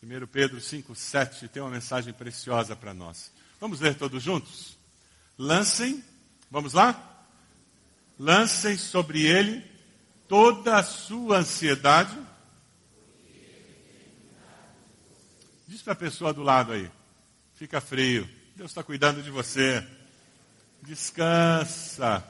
1 0.00 0.24
Pedro 0.28 0.58
5,7 0.58 1.48
tem 1.48 1.60
uma 1.60 1.72
mensagem 1.72 2.12
preciosa 2.12 2.76
para 2.76 2.94
nós. 2.94 3.32
Vamos 3.58 3.80
ler 3.80 3.96
todos 3.96 4.22
juntos? 4.22 4.78
Lancem, 5.42 6.04
vamos 6.50 6.74
lá? 6.74 7.24
Lancem 8.18 8.76
sobre 8.76 9.24
ele 9.24 9.64
toda 10.28 10.76
a 10.76 10.82
sua 10.82 11.38
ansiedade. 11.38 12.14
Diz 15.66 15.80
para 15.80 15.94
a 15.94 15.96
pessoa 15.96 16.34
do 16.34 16.42
lado 16.42 16.72
aí: 16.72 16.90
fica 17.54 17.80
frio, 17.80 18.28
Deus 18.54 18.70
está 18.70 18.82
cuidando 18.82 19.22
de 19.22 19.30
você. 19.30 19.82
Descansa. 20.82 22.22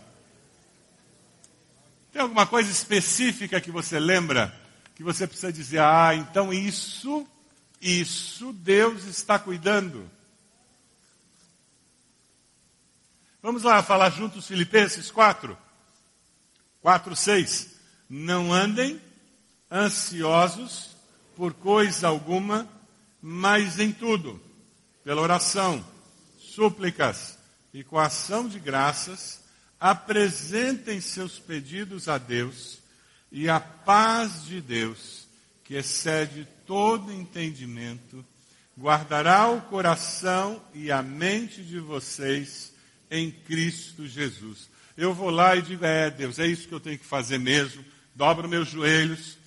Tem 2.13 2.23
alguma 2.23 2.47
coisa 2.47 2.71
específica 2.71 3.61
que 3.61 3.73
você 3.73 3.99
lembra? 3.99 4.55
Que 4.95 5.03
você 5.03 5.27
precisa 5.27 5.53
dizer, 5.53 5.81
ah, 5.81 6.15
então 6.15 6.53
isso, 6.53 7.27
isso 7.81 8.53
Deus 8.53 9.03
está 9.07 9.37
cuidando. 9.37 10.09
Vamos 13.43 13.63
lá 13.63 13.83
falar 13.83 14.11
juntos 14.11 14.47
Filipenses 14.47 15.11
4. 15.11 15.57
4, 16.83 17.17
6. 17.17 17.69
Não 18.07 18.53
andem 18.53 19.01
ansiosos 19.73 20.91
por 21.35 21.55
coisa 21.55 22.09
alguma, 22.09 22.69
mas 23.23 23.79
em 23.79 23.93
tudo, 23.93 24.39
pela 25.03 25.23
oração, 25.23 25.83
súplicas 26.39 27.39
e 27.73 27.83
com 27.83 27.99
ação 27.99 28.47
de 28.47 28.59
graças, 28.59 29.41
apresentem 29.79 31.01
seus 31.01 31.39
pedidos 31.39 32.09
a 32.09 32.19
Deus 32.19 32.79
e 33.33 33.49
a 33.49 33.59
paz 33.59 34.45
de 34.45 34.61
Deus, 34.61 35.27
que 35.65 35.77
excede 35.77 36.47
todo 36.67 37.11
entendimento, 37.11 38.23
guardará 38.79 39.49
o 39.49 39.63
coração 39.63 40.63
e 40.75 40.93
a 40.93 41.01
mente 41.01 41.65
de 41.65 41.81
vocês 41.81 42.70
em 43.11 43.31
Cristo 43.31 44.07
Jesus. 44.07 44.71
Eu 44.97 45.13
vou 45.13 45.31
lá 45.31 45.57
e 45.57 45.63
digo: 45.63 45.85
É, 45.85 46.11
Deus, 46.11 46.39
é 46.39 46.47
isso 46.47 46.69
que 46.69 46.75
eu 46.75 46.81
tenho 46.81 46.99
que 46.99 47.07
fazer 47.07 47.39
mesmo. 47.39 47.85
Dobro 48.15 48.49
meus 48.49 48.69
joelhos 48.69 49.39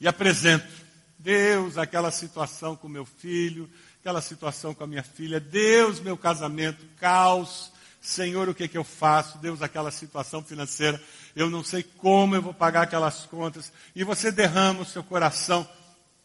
e 0.00 0.08
apresento. 0.08 0.82
Deus, 1.18 1.78
aquela 1.78 2.10
situação 2.10 2.74
com 2.74 2.88
meu 2.88 3.04
filho, 3.04 3.70
aquela 4.00 4.20
situação 4.20 4.74
com 4.74 4.82
a 4.82 4.86
minha 4.86 5.04
filha, 5.04 5.38
Deus, 5.38 6.00
meu 6.00 6.16
casamento, 6.16 6.84
caos, 6.98 7.70
Senhor, 8.00 8.48
o 8.48 8.54
que, 8.54 8.64
é 8.64 8.68
que 8.68 8.76
eu 8.76 8.82
faço? 8.82 9.38
Deus, 9.38 9.62
aquela 9.62 9.92
situação 9.92 10.42
financeira, 10.42 11.00
eu 11.36 11.48
não 11.48 11.62
sei 11.62 11.84
como 11.84 12.34
eu 12.34 12.42
vou 12.42 12.52
pagar 12.52 12.82
aquelas 12.82 13.24
contas. 13.26 13.72
E 13.94 14.02
você 14.02 14.32
derrama 14.32 14.80
o 14.80 14.84
seu 14.84 15.04
coração. 15.04 15.68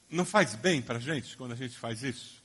Não 0.09 0.25
faz 0.25 0.55
bem 0.55 0.81
para 0.81 0.97
a 0.97 0.99
gente 0.99 1.37
quando 1.37 1.51
a 1.51 1.55
gente 1.55 1.77
faz 1.77 2.01
isso? 2.01 2.41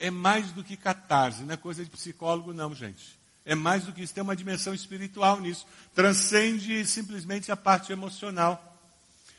É 0.00 0.10
mais 0.10 0.50
do 0.50 0.64
que 0.64 0.76
catarse, 0.76 1.44
não 1.44 1.54
é 1.54 1.56
coisa 1.56 1.84
de 1.84 1.90
psicólogo, 1.90 2.52
não, 2.52 2.74
gente. 2.74 3.21
É 3.44 3.54
mais 3.54 3.84
do 3.84 3.92
que 3.92 4.02
isso, 4.02 4.14
tem 4.14 4.22
uma 4.22 4.36
dimensão 4.36 4.72
espiritual 4.72 5.40
nisso. 5.40 5.66
Transcende 5.94 6.86
simplesmente 6.86 7.50
a 7.50 7.56
parte 7.56 7.92
emocional. 7.92 8.68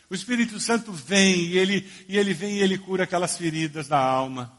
O 0.09 0.15
Espírito 0.15 0.59
Santo 0.59 0.91
vem 0.91 1.35
e 1.45 1.57
ele, 1.57 1.89
e 2.07 2.17
ele 2.17 2.33
vem 2.33 2.57
e 2.57 2.61
ele 2.61 2.77
cura 2.77 3.05
aquelas 3.05 3.37
feridas 3.37 3.87
da 3.87 3.97
alma. 3.97 4.51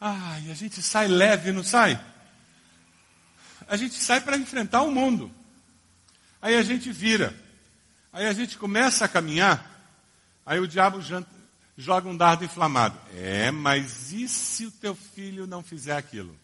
Ai, 0.00 0.50
a 0.50 0.54
gente 0.54 0.80
sai 0.82 1.06
leve, 1.08 1.52
não 1.52 1.62
sai? 1.62 2.00
a 3.70 3.76
gente 3.76 3.94
sai 3.94 4.20
para 4.20 4.36
enfrentar 4.36 4.82
o 4.82 4.90
mundo. 4.90 5.30
Aí 6.42 6.56
a 6.56 6.62
gente 6.62 6.90
vira. 6.90 7.32
Aí 8.12 8.26
a 8.26 8.32
gente 8.32 8.58
começa 8.58 9.04
a 9.04 9.08
caminhar. 9.08 9.64
Aí 10.44 10.58
o 10.58 10.66
diabo 10.66 11.00
joga 11.76 12.08
um 12.08 12.16
dardo 12.16 12.44
inflamado. 12.44 12.98
É, 13.14 13.52
mas 13.52 14.12
e 14.12 14.28
se 14.28 14.66
o 14.66 14.72
teu 14.72 14.96
filho 14.96 15.46
não 15.46 15.62
fizer 15.62 15.96
aquilo? 15.96 16.36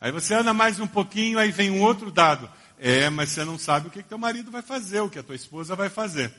Aí 0.00 0.12
você 0.12 0.34
anda 0.34 0.54
mais 0.54 0.78
um 0.78 0.86
pouquinho, 0.86 1.38
aí 1.38 1.50
vem 1.50 1.70
um 1.70 1.82
outro 1.82 2.10
dado. 2.10 2.50
É, 2.78 3.10
mas 3.10 3.30
você 3.30 3.44
não 3.44 3.58
sabe 3.58 3.88
o 3.88 3.90
que, 3.90 4.02
teu 4.02 4.18
marido 4.18 4.50
vai 4.50 4.62
fazer, 4.62 5.00
o 5.00 5.10
que 5.10 5.18
a 5.18 5.22
tua 5.22 5.34
esposa 5.34 5.74
vai 5.74 5.88
fazer. 5.88 6.32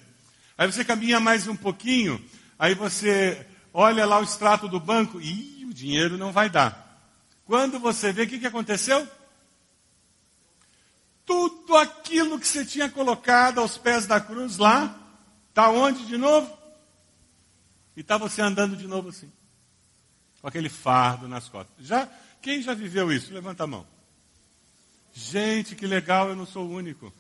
Aí 0.58 0.72
você 0.72 0.86
caminha 0.86 1.20
mais 1.20 1.48
um 1.48 1.56
pouquinho, 1.56 2.24
aí 2.58 2.74
você 2.74 3.46
olha 3.74 4.06
lá 4.06 4.20
o 4.20 4.24
extrato 4.24 4.68
do 4.68 4.80
banco, 4.80 5.20
e 5.22 5.66
o 5.70 5.74
dinheiro 5.74 6.18
não 6.18 6.32
vai 6.32 6.50
dar. 6.50 6.88
Quando 7.46 7.80
você 7.80 8.12
vê, 8.12 8.24
o 8.24 8.28
que, 8.28 8.40
que 8.40 8.48
aconteceu? 8.48 9.08
tudo 11.30 11.78
aquilo 11.78 12.40
que 12.40 12.48
você 12.48 12.66
tinha 12.66 12.90
colocado 12.90 13.60
aos 13.60 13.78
pés 13.78 14.08
da 14.08 14.20
cruz 14.20 14.58
lá, 14.58 15.00
está 15.50 15.70
onde 15.70 16.08
de 16.08 16.18
novo? 16.18 16.52
E 17.96 18.02
está 18.02 18.18
você 18.18 18.42
andando 18.42 18.76
de 18.76 18.88
novo 18.88 19.10
assim, 19.10 19.32
com 20.42 20.48
aquele 20.48 20.70
fardo 20.70 21.28
nas 21.28 21.48
costas. 21.48 21.86
Já, 21.86 22.10
quem 22.42 22.62
já 22.62 22.74
viveu 22.74 23.12
isso? 23.12 23.34
Levanta 23.34 23.64
a 23.64 23.68
mão. 23.68 23.86
Gente, 25.14 25.76
que 25.76 25.86
legal, 25.86 26.30
eu 26.30 26.36
não 26.36 26.46
sou 26.46 26.66
o 26.66 26.72
único. 26.72 27.14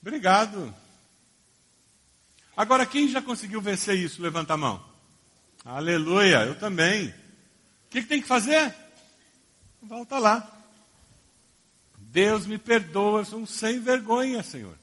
Obrigado. 0.00 0.74
Agora, 2.56 2.86
quem 2.86 3.08
já 3.08 3.20
conseguiu 3.20 3.60
vencer 3.60 3.96
isso? 3.96 4.22
Levanta 4.22 4.54
a 4.54 4.56
mão. 4.56 4.84
Aleluia, 5.64 6.44
eu 6.44 6.58
também. 6.58 7.08
O 7.08 7.14
que, 7.90 8.02
que 8.02 8.08
tem 8.08 8.22
que 8.22 8.28
fazer? 8.28 8.74
Volta 9.82 10.18
lá. 10.18 10.60
Deus 11.98 12.46
me 12.46 12.58
perdoa, 12.58 13.20
eu 13.20 13.24
sou 13.24 13.40
um 13.40 13.46
sem 13.46 13.80
vergonha, 13.80 14.42
Senhor. 14.42 14.76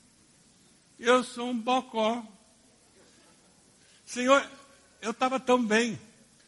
Eu 1.00 1.24
sou 1.24 1.50
um 1.50 1.60
bocó. 1.60 2.24
Senhor, 4.06 4.48
eu 5.02 5.12
estava 5.12 5.40
tão 5.40 5.63
bem. 5.63 6.00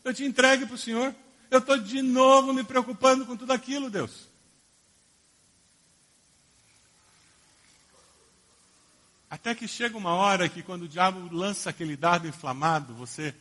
Eu 0.04 0.14
te 0.14 0.24
entregue 0.24 0.66
para 0.66 0.76
o 0.76 0.78
Senhor. 0.78 1.14
Eu 1.50 1.60
estou 1.60 1.78
de 1.78 2.02
novo 2.02 2.54
me 2.54 2.64
preocupando 2.64 3.26
com 3.26 3.36
tudo 3.36 3.52
aquilo, 3.52 3.90
Deus. 3.90 4.28
Até 9.30 9.56
que 9.56 9.68
chega 9.68 9.98
uma 9.98 10.14
hora 10.14 10.50
que 10.50 10.62
quando 10.62 10.84
o 10.84 10.88
diabo 10.88 11.34
lança 11.36 11.70
aquele 11.70 11.96
dardo 11.96 12.28
inflamado, 12.28 12.94
você 12.94 13.34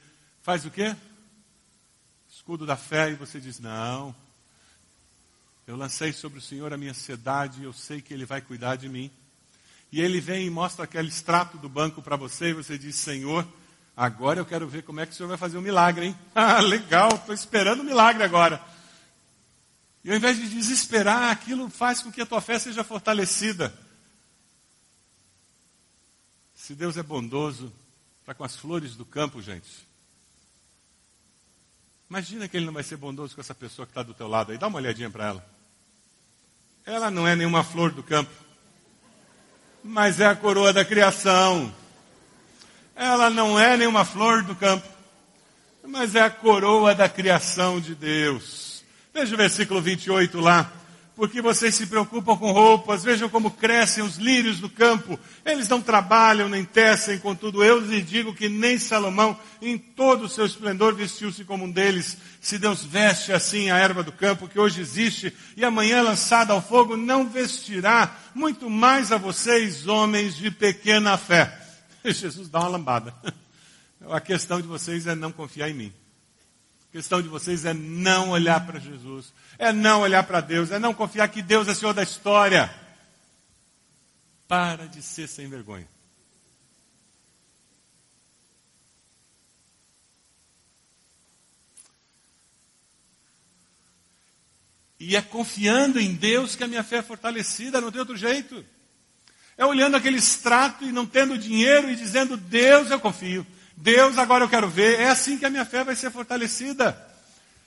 faz 0.43 0.65
o 0.65 0.71
quê? 0.71 0.95
Escudo 2.31 2.65
da 2.65 2.77
fé 2.77 3.11
e 3.11 3.15
você 3.15 3.41
diz: 3.41 3.59
Não, 3.59 4.15
eu 5.67 5.77
lancei 5.77 6.13
sobre 6.13 6.39
o 6.39 6.43
Senhor 6.43 6.73
a 6.73 6.79
minha 6.79 6.93
ansiedade, 6.93 7.63
eu 7.63 7.73
sei 7.73 8.01
que 8.01 8.15
Ele 8.15 8.25
vai 8.25 8.41
cuidar 8.41 8.77
de 8.77 8.89
mim. 8.89 9.11
E 9.93 10.01
Ele 10.01 10.21
vem 10.21 10.47
e 10.47 10.51
mostra 10.51 10.85
aquele 10.85 11.09
extrato 11.09 11.59
do 11.59 11.69
banco 11.69 12.01
para 12.01 12.17
você, 12.17 12.51
e 12.51 12.55
você 12.55 12.79
diz: 12.79 12.97
Senhor, 12.97 13.47
agora 13.99 14.39
eu 14.39 14.47
quero 14.47 14.69
ver 14.69 14.85
como 14.85 15.01
é 15.01 15.07
que 15.07 15.13
o 15.13 15.15
Senhor 15.15 15.29
vai 15.29 15.37
fazer 15.37 15.59
um 15.59 15.63
milagre, 15.63 16.07
hein? 16.07 16.19
Ah, 16.33 16.61
legal, 16.61 17.17
estou 17.17 17.35
esperando 17.35 17.81
o 17.81 17.83
um 17.83 17.87
milagre 17.87 18.23
agora. 18.23 18.63
E 20.05 20.11
ao 20.11 20.17
invés 20.17 20.37
de 20.37 20.49
desesperar, 20.49 21.33
aquilo 21.33 21.69
faz 21.69 22.01
com 22.01 22.13
que 22.13 22.21
a 22.21 22.27
tua 22.27 22.41
fé 22.41 22.59
seja 22.59 22.85
fortalecida. 22.85 23.77
Se 26.55 26.75
Deus 26.75 26.97
é 26.97 27.03
bondoso, 27.03 27.73
está 28.21 28.33
com 28.33 28.45
as 28.45 28.55
flores 28.55 28.95
do 28.95 29.05
campo, 29.05 29.43
gente. 29.43 29.89
Imagina 32.09 32.49
que 32.49 32.57
Ele 32.57 32.67
não 32.67 32.73
vai 32.73 32.83
ser 32.83 32.97
bondoso 32.97 33.35
com 33.35 33.41
essa 33.41 33.55
pessoa 33.55 33.85
que 33.85 33.91
está 33.91 34.03
do 34.03 34.15
teu 34.15 34.29
lado 34.29 34.53
aí. 34.53 34.59
Dá 34.59 34.69
uma 34.69 34.79
olhadinha 34.79 35.11
para 35.11 35.27
ela. 35.27 35.51
Ela 36.87 37.11
não 37.11 37.27
é 37.27 37.35
nenhuma 37.35 37.65
flor 37.65 37.91
do 37.93 38.03
campo, 38.03 38.31
mas 39.83 40.21
é 40.21 40.27
a 40.27 40.37
coroa 40.37 40.73
da 40.73 40.85
criação. 40.85 41.75
Ela 42.99 43.31
não 43.31 43.59
é 43.59 43.77
nenhuma 43.77 44.05
flor 44.05 44.43
do 44.43 44.57
campo, 44.57 44.85
mas 45.87 46.17
é 46.17 46.21
a 46.21 46.29
coroa 46.29 46.97
da 46.97 47.09
criação 47.09 47.81
de 47.81 47.95
Deus. 47.95 48.83
Veja 49.15 49.35
o 49.35 49.39
versículo 49.39 49.81
28 49.81 50.41
lá 50.41 50.73
porque 51.19 51.43
vocês 51.43 51.75
se 51.75 51.85
preocupam 51.85 52.37
com 52.37 52.53
roupas, 52.53 53.03
vejam 53.03 53.29
como 53.29 53.51
crescem 53.51 54.05
os 54.05 54.19
lírios 54.19 54.61
do 54.61 54.71
campo, 54.71 55.19
eles 55.45 55.69
não 55.69 55.83
trabalham 55.83 56.49
nem 56.49 56.65
tecem, 56.65 57.19
contudo 57.19 57.65
eu 57.65 57.81
lhes 57.81 58.09
digo 58.09 58.33
que 58.33 58.49
nem 58.49 58.79
Salomão, 58.79 59.37
em 59.61 59.77
todo 59.77 60.27
o 60.27 60.29
seu 60.29 60.47
esplendor, 60.47 60.95
vestiu-se 60.95 61.43
como 61.45 61.65
um 61.65 61.71
deles. 61.73 62.17
Se 62.41 62.57
Deus 62.57 62.85
veste 62.85 63.33
assim 63.33 63.69
a 63.69 63.79
erva 63.79 64.05
do 64.05 64.13
campo, 64.13 64.47
que 64.47 64.61
hoje 64.61 64.81
existe, 64.81 65.35
e 65.57 65.65
amanhã 65.65 66.03
lançada 66.03 66.53
ao 66.53 66.63
fogo, 66.63 66.97
não 66.97 67.29
vestirá 67.29 68.17
muito 68.33 68.71
mais 68.71 69.11
a 69.11 69.17
vocês, 69.17 69.89
homens 69.89 70.37
de 70.37 70.53
pequena 70.53 71.17
fé. 71.17 71.68
Jesus 72.05 72.49
dá 72.49 72.61
uma 72.61 72.69
lambada. 72.69 73.15
A 74.11 74.21
questão 74.21 74.61
de 74.61 74.67
vocês 74.67 75.07
é 75.07 75.15
não 75.15 75.33
confiar 75.33 75.69
em 75.69 75.75
mim. 75.75 75.95
A 76.89 76.93
questão 76.93 77.21
de 77.21 77.29
vocês 77.29 77.65
é 77.65 77.75
não 77.75 78.31
olhar 78.31 78.65
para 78.65 78.79
Jesus, 78.79 79.33
é 79.59 79.73
não 79.73 80.01
olhar 80.01 80.23
para 80.23 80.41
Deus, 80.41 80.71
é 80.71 80.79
não 80.79 80.95
confiar 80.95 81.29
que 81.29 81.43
Deus 81.43 81.69
é 81.69 81.75
Senhor 81.75 81.93
da 81.93 82.03
história. 82.03 82.73
Para 84.47 84.87
de 84.87 85.03
ser 85.03 85.27
sem 85.27 85.49
vergonha. 85.49 85.87
E 95.01 95.15
é 95.15 95.23
confiando 95.23 96.01
em 96.01 96.15
Deus 96.15 96.57
que 96.57 96.65
a 96.65 96.69
minha 96.69 96.83
fé 96.83 96.97
é 96.97 97.03
fortalecida, 97.03 97.81
não 97.81 97.91
tem 97.91 98.01
outro 98.01 98.17
jeito. 98.17 98.65
É 99.59 99.67
olhando 99.67 99.97
aquele 99.97 100.19
extrato 100.19 100.85
e 100.85 100.93
não 100.93 101.05
tendo 101.05 101.37
dinheiro 101.37 101.91
e 101.91 101.97
dizendo, 101.97 102.37
Deus 102.37 102.93
eu 102.93 103.01
confio. 103.01 103.45
Deus, 103.77 104.17
agora 104.17 104.45
eu 104.45 104.49
quero 104.49 104.69
ver. 104.69 105.01
É 105.01 105.09
assim 105.09 105.37
que 105.37 105.45
a 105.45 105.51
minha 105.51 105.65
fé 105.65 105.83
vai 105.83 105.97
ser 105.97 106.13
fortalecida. 106.13 106.97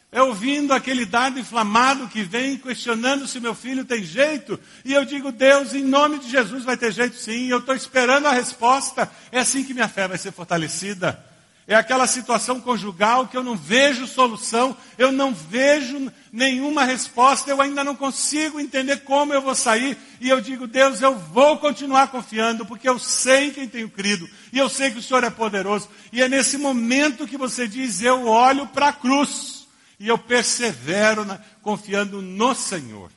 É 0.09 0.21
ouvindo 0.21 0.73
aquele 0.73 1.05
dardo 1.05 1.39
inflamado 1.39 2.07
que 2.07 2.23
vem 2.23 2.57
questionando 2.57 3.27
se 3.27 3.39
meu 3.41 3.53
filho 3.53 3.83
tem 3.83 4.03
jeito. 4.03 4.59
E 4.83 4.93
eu 4.93 5.03
digo, 5.03 5.31
Deus, 5.31 5.73
em 5.73 5.83
nome 5.83 6.19
de 6.19 6.29
Jesus 6.29 6.63
vai 6.63 6.77
ter 6.77 6.93
jeito 6.93 7.17
sim. 7.17 7.47
Eu 7.47 7.59
estou 7.59 7.75
esperando 7.75 8.25
a 8.25 8.31
resposta. 8.31 9.09
É 9.31 9.39
assim 9.39 9.63
que 9.63 9.73
minha 9.73 9.87
fé 9.89 10.07
vai 10.07 10.17
ser 10.17 10.31
fortalecida. 10.31 11.30
É 11.67 11.75
aquela 11.75 12.07
situação 12.07 12.59
conjugal 12.59 13.27
que 13.27 13.37
eu 13.37 13.43
não 13.43 13.55
vejo 13.55 14.07
solução, 14.07 14.75
eu 14.97 15.11
não 15.11 15.33
vejo 15.33 16.11
nenhuma 16.31 16.83
resposta, 16.83 17.49
eu 17.49 17.61
ainda 17.61 17.83
não 17.83 17.95
consigo 17.95 18.59
entender 18.59 19.01
como 19.01 19.33
eu 19.33 19.41
vou 19.41 19.53
sair. 19.53 19.97
E 20.19 20.27
eu 20.27 20.41
digo, 20.41 20.65
Deus, 20.65 21.01
eu 21.01 21.15
vou 21.15 21.57
continuar 21.59 22.07
confiando, 22.07 22.65
porque 22.65 22.89
eu 22.89 22.97
sei 22.97 23.47
em 23.47 23.51
quem 23.51 23.69
tenho 23.69 23.89
crido, 23.89 24.27
e 24.51 24.57
eu 24.57 24.67
sei 24.67 24.91
que 24.91 24.97
o 24.97 25.03
Senhor 25.03 25.23
é 25.23 25.29
poderoso. 25.29 25.87
E 26.11 26.21
é 26.21 26.27
nesse 26.27 26.57
momento 26.57 27.27
que 27.27 27.37
você 27.37 27.67
diz, 27.67 28.01
eu 28.01 28.27
olho 28.27 28.67
para 28.67 28.89
a 28.89 28.93
cruz, 28.93 29.67
e 29.99 30.07
eu 30.07 30.17
persevero 30.17 31.23
na, 31.23 31.39
confiando 31.61 32.21
no 32.21 32.55
Senhor. 32.55 33.11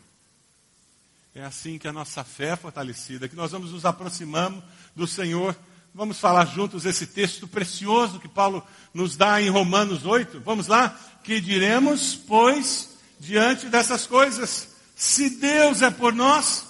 É 1.34 1.42
assim 1.42 1.78
que 1.78 1.88
a 1.88 1.92
nossa 1.92 2.22
fé 2.22 2.50
é 2.50 2.56
fortalecida, 2.56 3.26
que 3.26 3.34
nós 3.34 3.50
vamos 3.50 3.72
nos 3.72 3.84
aproximando 3.84 4.62
do 4.94 5.06
Senhor 5.06 5.56
Vamos 5.96 6.18
falar 6.18 6.46
juntos 6.46 6.84
esse 6.84 7.06
texto 7.06 7.46
precioso 7.46 8.18
que 8.18 8.26
Paulo 8.26 8.66
nos 8.92 9.16
dá 9.16 9.40
em 9.40 9.48
Romanos 9.48 10.04
8. 10.04 10.40
Vamos 10.40 10.66
lá? 10.66 10.98
Que 11.22 11.40
diremos, 11.40 12.16
pois, 12.16 12.98
diante 13.20 13.66
dessas 13.66 14.04
coisas, 14.04 14.70
se 14.96 15.30
Deus 15.30 15.82
é 15.82 15.92
por 15.92 16.12
nós, 16.12 16.66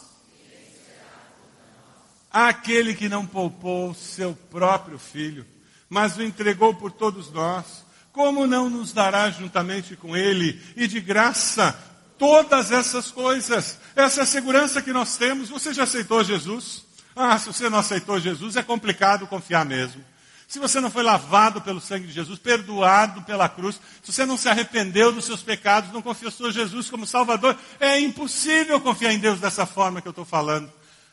aquele 2.30 2.94
que 2.94 3.08
não 3.08 3.26
poupou 3.26 3.94
seu 3.94 4.34
próprio 4.50 4.98
filho, 4.98 5.46
mas 5.88 6.18
o 6.18 6.22
entregou 6.22 6.74
por 6.74 6.92
todos 6.92 7.32
nós, 7.32 7.82
como 8.12 8.46
não 8.46 8.68
nos 8.68 8.92
dará 8.92 9.30
juntamente 9.30 9.96
com 9.96 10.14
ele 10.14 10.60
e 10.76 10.86
de 10.86 11.00
graça 11.00 11.72
todas 12.18 12.70
essas 12.70 13.10
coisas? 13.10 13.78
Essa 13.96 14.20
é 14.20 14.22
a 14.24 14.26
segurança 14.26 14.82
que 14.82 14.92
nós 14.92 15.16
temos. 15.16 15.48
Você 15.48 15.72
já 15.72 15.84
aceitou 15.84 16.22
Jesus? 16.22 16.83
Ah, 17.16 17.38
se 17.38 17.46
você 17.46 17.68
não 17.68 17.78
aceitou 17.78 18.18
Jesus, 18.18 18.56
é 18.56 18.62
complicado 18.62 19.26
confiar 19.26 19.64
mesmo. 19.64 20.04
Se 20.46 20.58
você 20.58 20.80
não 20.80 20.90
foi 20.90 21.02
lavado 21.02 21.60
pelo 21.60 21.80
sangue 21.80 22.06
de 22.06 22.12
Jesus, 22.12 22.38
perdoado 22.38 23.22
pela 23.22 23.48
cruz, 23.48 23.80
se 24.02 24.12
você 24.12 24.26
não 24.26 24.36
se 24.36 24.48
arrependeu 24.48 25.10
dos 25.10 25.24
seus 25.24 25.42
pecados, 25.42 25.92
não 25.92 26.02
confessou 26.02 26.52
Jesus 26.52 26.90
como 26.90 27.06
Salvador, 27.06 27.56
é 27.80 27.98
impossível 27.98 28.80
confiar 28.80 29.12
em 29.12 29.18
Deus 29.18 29.40
dessa 29.40 29.64
forma 29.64 30.00
que 30.00 30.08
eu 30.08 30.10
estou 30.10 30.24
falando. 30.24 30.70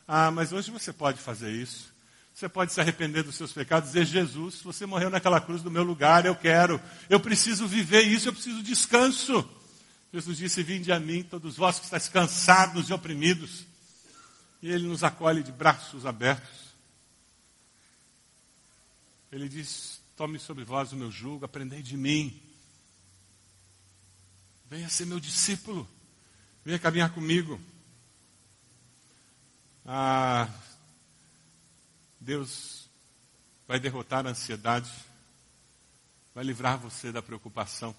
Ah, 0.07 0.29
mas 0.29 0.51
hoje 0.51 0.69
você 0.69 0.91
pode 0.91 1.19
fazer 1.19 1.51
isso. 1.51 1.91
Você 2.33 2.49
pode 2.49 2.73
se 2.73 2.81
arrepender 2.81 3.23
dos 3.23 3.35
seus 3.35 3.51
pecados 3.51 3.91
dizer: 3.91 4.05
Jesus, 4.05 4.61
você 4.61 4.85
morreu 4.85 5.09
naquela 5.09 5.39
cruz 5.39 5.61
do 5.61 5.71
meu 5.71 5.83
lugar, 5.83 6.25
eu 6.25 6.35
quero, 6.35 6.81
eu 7.09 7.19
preciso 7.19 7.67
viver 7.67 8.01
isso, 8.01 8.29
eu 8.29 8.33
preciso 8.33 8.57
de 8.57 8.63
descanso. 8.63 9.47
Jesus 10.13 10.37
disse: 10.37 10.63
Vinde 10.63 10.91
a 10.91 10.99
mim, 10.99 11.23
todos 11.23 11.55
vós 11.57 11.79
que 11.79 11.85
estáis 11.85 12.09
cansados 12.09 12.89
e 12.89 12.93
oprimidos. 12.93 13.65
E 14.61 14.69
Ele 14.69 14.87
nos 14.87 15.03
acolhe 15.03 15.43
de 15.43 15.51
braços 15.51 16.05
abertos. 16.05 16.75
Ele 19.31 19.49
diz: 19.49 20.01
Tome 20.15 20.37
sobre 20.37 20.63
vós 20.63 20.91
o 20.91 20.95
meu 20.95 21.09
jugo, 21.09 21.45
aprendei 21.45 21.81
de 21.81 21.97
mim. 21.97 22.41
Venha 24.69 24.89
ser 24.89 25.05
meu 25.05 25.19
discípulo. 25.19 25.87
Venha 26.63 26.77
caminhar 26.77 27.13
comigo. 27.13 27.59
Ah, 29.85 30.47
Deus 32.19 32.87
vai 33.67 33.79
derrotar 33.79 34.27
a 34.27 34.29
ansiedade, 34.29 34.91
vai 36.35 36.43
livrar 36.43 36.77
você 36.77 37.11
da 37.11 37.21
preocupação. 37.21 37.95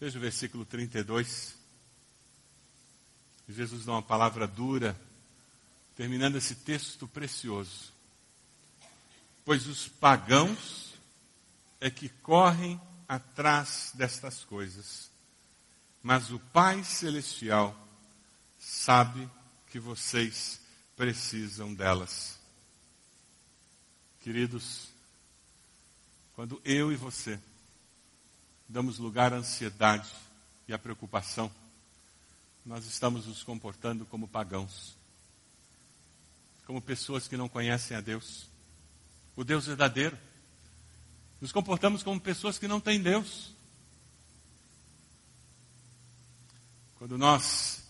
Veja 0.00 0.18
o 0.18 0.20
versículo 0.20 0.64
32. 0.64 1.59
Jesus 3.52 3.84
dá 3.84 3.92
uma 3.92 4.02
palavra 4.02 4.46
dura, 4.46 4.98
terminando 5.96 6.36
esse 6.36 6.54
texto 6.54 7.08
precioso. 7.08 7.92
Pois 9.44 9.66
os 9.66 9.88
pagãos 9.88 10.94
é 11.80 11.90
que 11.90 12.08
correm 12.08 12.80
atrás 13.08 13.92
destas 13.94 14.44
coisas, 14.44 15.10
mas 16.02 16.30
o 16.30 16.38
Pai 16.38 16.84
Celestial 16.84 17.76
sabe 18.58 19.28
que 19.66 19.80
vocês 19.80 20.60
precisam 20.96 21.74
delas. 21.74 22.38
Queridos, 24.20 24.88
quando 26.34 26.60
eu 26.64 26.92
e 26.92 26.96
você 26.96 27.40
damos 28.68 28.98
lugar 28.98 29.32
à 29.32 29.36
ansiedade 29.36 30.14
e 30.68 30.72
à 30.72 30.78
preocupação, 30.78 31.50
nós 32.64 32.84
estamos 32.86 33.26
nos 33.26 33.42
comportando 33.42 34.04
como 34.06 34.28
pagãos, 34.28 34.96
como 36.66 36.80
pessoas 36.80 37.26
que 37.26 37.36
não 37.36 37.48
conhecem 37.48 37.96
a 37.96 38.00
Deus, 38.00 38.46
o 39.34 39.42
Deus 39.42 39.66
verdadeiro. 39.66 40.16
Nos 41.40 41.52
comportamos 41.52 42.02
como 42.02 42.20
pessoas 42.20 42.58
que 42.58 42.68
não 42.68 42.80
têm 42.80 43.00
Deus. 43.00 43.50
Quando 46.96 47.16
nós 47.16 47.82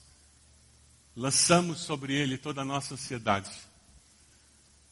lançamos 1.16 1.80
sobre 1.80 2.14
Ele 2.14 2.38
toda 2.38 2.62
a 2.62 2.64
nossa 2.64 2.94
ansiedade, 2.94 3.50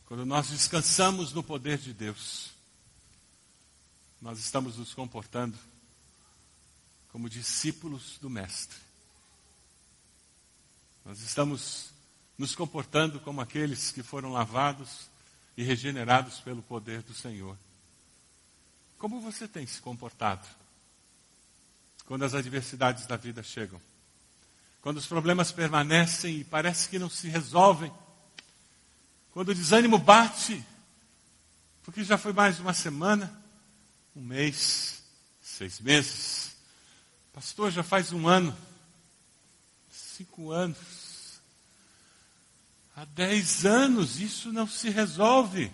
quando 0.07 0.27
nós 0.27 0.49
descansamos 0.49 1.33
no 1.33 1.43
poder 1.43 1.79
de 1.79 1.93
Deus, 1.93 2.51
nós 4.21 4.39
estamos 4.39 4.77
nos 4.77 4.93
comportando 4.93 5.57
como 7.13 7.31
discípulos 7.31 8.19
do 8.19 8.29
Mestre. 8.29 8.88
Nós 11.09 11.23
estamos 11.23 11.89
nos 12.37 12.55
comportando 12.55 13.19
como 13.19 13.41
aqueles 13.41 13.91
que 13.91 14.03
foram 14.03 14.31
lavados 14.31 15.09
e 15.57 15.63
regenerados 15.63 16.39
pelo 16.41 16.63
poder 16.63 17.01
do 17.01 17.15
Senhor. 17.15 17.57
Como 18.99 19.19
você 19.19 19.49
tem 19.49 19.67
se 19.67 19.81
comportado 19.81 20.47
quando 22.05 22.27
as 22.27 22.35
adversidades 22.35 23.07
da 23.07 23.17
vida 23.17 23.43
chegam? 23.43 23.81
Quando 24.83 24.99
os 24.99 25.07
problemas 25.07 25.51
permanecem 25.51 26.41
e 26.41 26.45
parece 26.45 26.91
que 26.91 26.99
não 26.99 27.09
se 27.09 27.27
resolvem? 27.27 27.91
Quando 29.33 29.49
o 29.49 29.55
desânimo 29.55 29.97
bate, 29.97 30.63
porque 31.85 32.05
já 32.05 32.19
foi 32.19 32.35
mais 32.35 32.57
de 32.57 32.61
uma 32.61 32.75
semana, 32.75 33.35
um 34.15 34.21
mês, 34.21 35.03
seis 35.41 35.81
meses, 35.81 36.55
pastor, 37.33 37.71
já 37.71 37.83
faz 37.83 38.13
um 38.13 38.29
ano, 38.29 38.55
cinco 40.19 40.51
anos, 40.51 40.98
há 42.99 43.05
dez 43.05 43.65
anos 43.65 44.19
isso 44.19 44.53
não 44.53 44.67
se 44.67 44.91
resolve. 44.91 45.71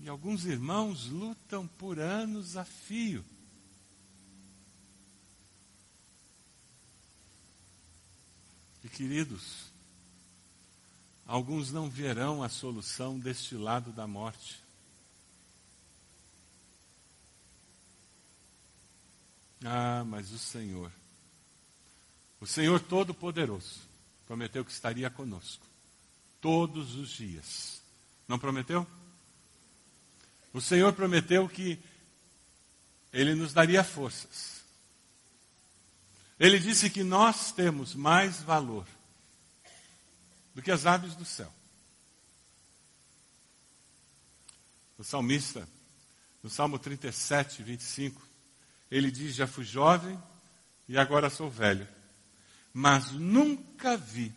E 0.00 0.08
alguns 0.08 0.46
irmãos 0.46 1.06
lutam 1.06 1.66
por 1.66 1.98
anos 1.98 2.56
a 2.56 2.64
fio. 2.64 3.22
E 8.82 8.88
queridos, 8.88 9.70
alguns 11.26 11.70
não 11.70 11.90
verão 11.90 12.42
a 12.42 12.48
solução 12.48 13.18
deste 13.18 13.56
lado 13.56 13.92
da 13.92 14.06
morte. 14.06 14.62
Ah, 19.62 20.02
mas 20.06 20.30
o 20.32 20.38
Senhor 20.38 20.90
o 22.38 22.46
Senhor 22.46 22.78
Todo-Poderoso 22.78 23.85
prometeu 24.26 24.64
que 24.64 24.72
estaria 24.72 25.08
conosco 25.08 25.64
todos 26.40 26.94
os 26.94 27.10
dias. 27.10 27.80
Não 28.28 28.38
prometeu? 28.38 28.86
O 30.52 30.60
Senhor 30.60 30.92
prometeu 30.92 31.48
que 31.48 31.78
Ele 33.12 33.34
nos 33.34 33.52
daria 33.52 33.84
forças. 33.84 34.62
Ele 36.38 36.58
disse 36.58 36.90
que 36.90 37.02
nós 37.02 37.52
temos 37.52 37.94
mais 37.94 38.42
valor 38.42 38.86
do 40.54 40.60
que 40.60 40.70
as 40.70 40.86
aves 40.86 41.14
do 41.14 41.24
céu. 41.24 41.52
O 44.98 45.04
salmista, 45.04 45.68
no 46.42 46.50
Salmo 46.50 46.78
37, 46.78 47.62
25, 47.62 48.26
ele 48.90 49.10
diz: 49.10 49.34
Já 49.34 49.46
fui 49.46 49.64
jovem 49.64 50.20
e 50.88 50.98
agora 50.98 51.30
sou 51.30 51.50
velho 51.50 51.95
mas 52.78 53.10
nunca 53.12 53.96
vi 53.96 54.30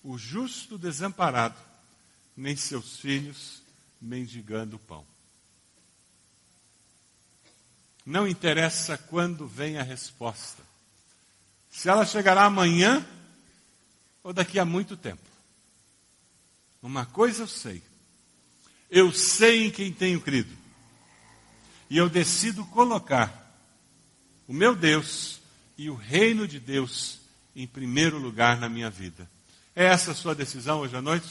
o 0.00 0.16
justo 0.16 0.78
desamparado, 0.78 1.58
nem 2.36 2.54
seus 2.54 3.00
filhos 3.00 3.60
mendigando 4.00 4.78
pão. 4.78 5.04
Não 8.06 8.28
interessa 8.28 8.96
quando 8.96 9.48
vem 9.48 9.76
a 9.76 9.82
resposta, 9.82 10.62
se 11.68 11.88
ela 11.88 12.06
chegará 12.06 12.44
amanhã 12.44 13.04
ou 14.22 14.32
daqui 14.32 14.60
a 14.60 14.64
muito 14.64 14.96
tempo. 14.96 15.28
Uma 16.80 17.06
coisa 17.06 17.42
eu 17.42 17.48
sei, 17.48 17.82
eu 18.88 19.12
sei 19.12 19.66
em 19.66 19.70
quem 19.72 19.92
tenho 19.92 20.20
crido, 20.20 20.56
e 21.90 21.96
eu 21.96 22.08
decido 22.08 22.64
colocar 22.66 23.60
o 24.46 24.52
meu 24.52 24.76
Deus 24.76 25.40
e 25.76 25.90
o 25.90 25.96
reino 25.96 26.46
de 26.46 26.60
Deus 26.60 27.17
em 27.58 27.66
primeiro 27.66 28.18
lugar 28.18 28.56
na 28.60 28.68
minha 28.68 28.88
vida. 28.88 29.28
É 29.74 29.86
essa 29.86 30.12
a 30.12 30.14
sua 30.14 30.32
decisão 30.32 30.78
hoje 30.78 30.96
à 30.96 31.02
noite? 31.02 31.28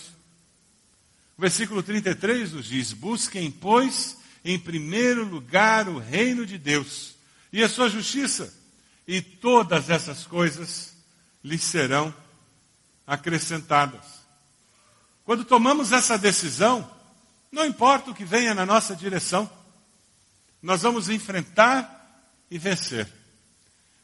O 1.37 1.41
versículo 1.41 1.81
33 1.81 2.51
nos 2.51 2.65
diz: 2.65 2.91
Busquem, 2.91 3.49
pois, 3.49 4.17
em 4.43 4.59
primeiro 4.59 5.23
lugar 5.23 5.87
o 5.87 5.97
reino 5.97 6.45
de 6.45 6.57
Deus 6.57 7.15
e 7.51 7.63
a 7.63 7.69
sua 7.69 7.87
justiça, 7.87 8.53
e 9.07 9.21
todas 9.21 9.89
essas 9.89 10.27
coisas 10.27 10.93
lhes 11.41 11.63
serão 11.63 12.13
acrescentadas. 13.05 14.03
Quando 15.23 15.45
tomamos 15.45 15.93
essa 15.93 16.17
decisão, 16.17 16.91
não 17.49 17.65
importa 17.65 18.11
o 18.11 18.13
que 18.13 18.25
venha 18.25 18.53
na 18.53 18.65
nossa 18.65 18.93
direção, 18.93 19.49
nós 20.61 20.81
vamos 20.81 21.07
enfrentar 21.07 22.27
e 22.51 22.57
vencer 22.57 23.16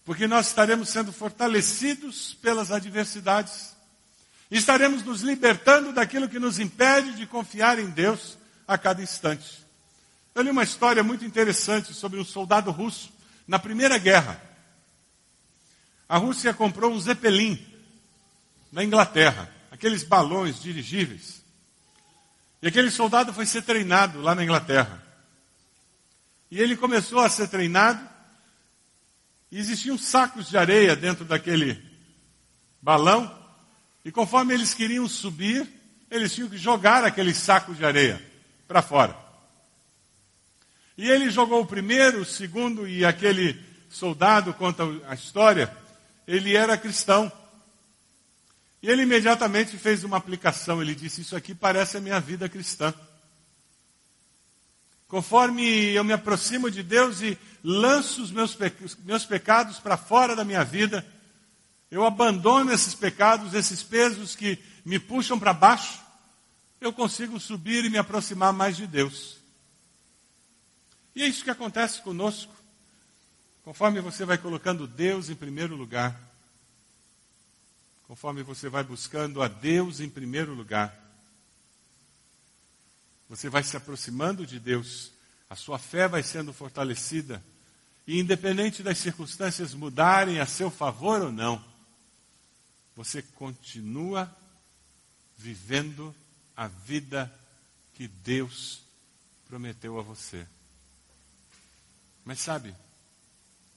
porque 0.06 0.28
nós 0.28 0.48
estaremos 0.48 0.90
sendo 0.90 1.14
fortalecidos 1.14 2.34
pelas 2.36 2.72
adversidades. 2.72 3.74
Estaremos 4.52 5.04
nos 5.04 5.22
libertando 5.22 5.94
daquilo 5.94 6.28
que 6.28 6.40
nos 6.40 6.60
impede 6.60 7.14
de 7.14 7.26
confiar 7.26 7.80
em 7.80 7.90
Deus 7.90 8.38
a 8.68 8.78
cada 8.78 9.02
instante. 9.02 9.64
Eu 10.36 10.44
li 10.44 10.50
uma 10.50 10.64
história 10.64 11.04
muito 11.04 11.24
interessante 11.24 11.94
sobre 11.94 12.20
um 12.20 12.26
soldado 12.26 12.72
russo 12.72 13.12
na 13.48 13.58
Primeira 13.58 13.98
Guerra. 13.98 14.42
A 16.08 16.18
Rússia 16.18 16.54
comprou 16.54 16.92
um 16.92 17.00
Zeppelin 17.00 17.66
na 18.72 18.84
Inglaterra, 18.84 19.50
aqueles 19.72 20.04
balões 20.04 20.62
dirigíveis. 20.62 21.44
E 22.62 22.68
aquele 22.68 22.92
soldado 22.92 23.34
foi 23.34 23.46
ser 23.46 23.62
treinado 23.62 24.22
lá 24.22 24.36
na 24.36 24.44
Inglaterra. 24.44 25.02
E 26.50 26.60
ele 26.60 26.76
começou 26.76 27.20
a 27.20 27.30
ser 27.30 27.48
treinado 27.48 28.13
e 29.54 29.60
existiam 29.60 30.00
sacos 30.00 30.50
de 30.50 30.58
areia 30.58 30.96
dentro 30.96 31.24
daquele 31.24 31.80
balão. 32.82 33.32
E 34.04 34.12
conforme 34.12 34.52
eles 34.52 34.74
queriam 34.74 35.08
subir, 35.08 35.72
eles 36.10 36.34
tinham 36.34 36.50
que 36.50 36.58
jogar 36.58 37.04
aquele 37.04 37.36
saco 37.36 37.76
de 37.76 37.86
areia 37.86 38.20
para 38.68 38.82
fora. 38.82 39.16
E 40.98 41.08
ele 41.08 41.30
jogou 41.30 41.62
o 41.62 41.68
primeiro, 41.68 42.22
o 42.22 42.26
segundo, 42.26 42.88
e 42.88 43.06
aquele 43.06 43.64
soldado, 43.90 44.56
conta 44.56 44.86
a 45.08 45.14
história, 45.14 45.72
ele 46.28 46.56
era 46.56 46.76
cristão. 46.76 47.32
E 48.82 48.90
ele 48.90 49.04
imediatamente 49.04 49.78
fez 49.78 50.04
uma 50.04 50.18
aplicação. 50.18 50.82
Ele 50.82 50.96
disse: 50.96 51.22
Isso 51.22 51.36
aqui 51.36 51.54
parece 51.54 51.98
a 51.98 52.02
minha 52.02 52.20
vida 52.20 52.50
cristã. 52.50 52.92
Conforme 55.08 55.92
eu 55.92 56.04
me 56.04 56.14
aproximo 56.14 56.72
de 56.72 56.82
Deus 56.82 57.22
e 57.22 57.38
lanço 57.64 58.22
os 58.22 58.32
meus, 58.32 58.58
meus 59.04 59.26
pecados 59.26 59.80
para 59.80 59.98
fora 59.98 60.36
da 60.36 60.44
minha 60.44 60.64
vida, 60.64 61.06
eu 61.92 62.04
abandono 62.04 62.72
esses 62.72 62.96
pecados, 62.96 63.54
esses 63.54 63.84
pesos 63.84 64.36
que 64.36 64.58
me 64.84 64.98
puxam 64.98 65.38
para 65.38 65.54
baixo, 65.54 66.02
eu 66.82 66.92
consigo 66.92 67.40
subir 67.40 67.86
e 67.86 67.90
me 67.90 67.98
aproximar 67.98 68.52
mais 68.52 68.76
de 68.76 68.88
Deus. 68.88 69.38
E 71.16 71.22
é 71.22 71.28
isso 71.28 71.44
que 71.44 71.50
acontece 71.50 72.02
conosco. 72.02 72.54
Conforme 73.64 74.02
você 74.02 74.26
vai 74.26 74.38
colocando 74.38 74.88
Deus 74.88 75.30
em 75.30 75.36
primeiro 75.36 75.76
lugar, 75.76 76.20
conforme 78.08 78.44
você 78.44 78.68
vai 78.68 78.84
buscando 78.84 79.42
a 79.42 79.48
Deus 79.48 80.00
em 80.00 80.10
primeiro 80.10 80.54
lugar, 80.54 81.03
você 83.30 83.50
vai 83.50 83.64
se 83.64 83.76
aproximando 83.76 84.46
de 84.46 84.60
Deus, 84.60 85.12
a 85.50 85.56
sua 85.56 85.80
fé 85.80 86.08
vai 86.08 86.24
sendo 86.24 86.54
fortalecida, 86.54 87.44
e 88.06 88.20
independente 88.20 88.84
das 88.84 88.98
circunstâncias 88.98 89.74
mudarem 89.74 90.40
a 90.40 90.46
seu 90.46 90.70
favor 90.70 91.22
ou 91.22 91.32
não, 91.32 91.64
você 92.96 93.22
continua 93.22 94.34
vivendo 95.38 96.14
a 96.56 96.68
vida 96.68 97.34
que 97.94 98.08
Deus 98.08 98.82
prometeu 99.48 100.00
a 100.00 100.04
você. 100.04 100.46
Mas 102.26 102.40
sabe, 102.40 102.76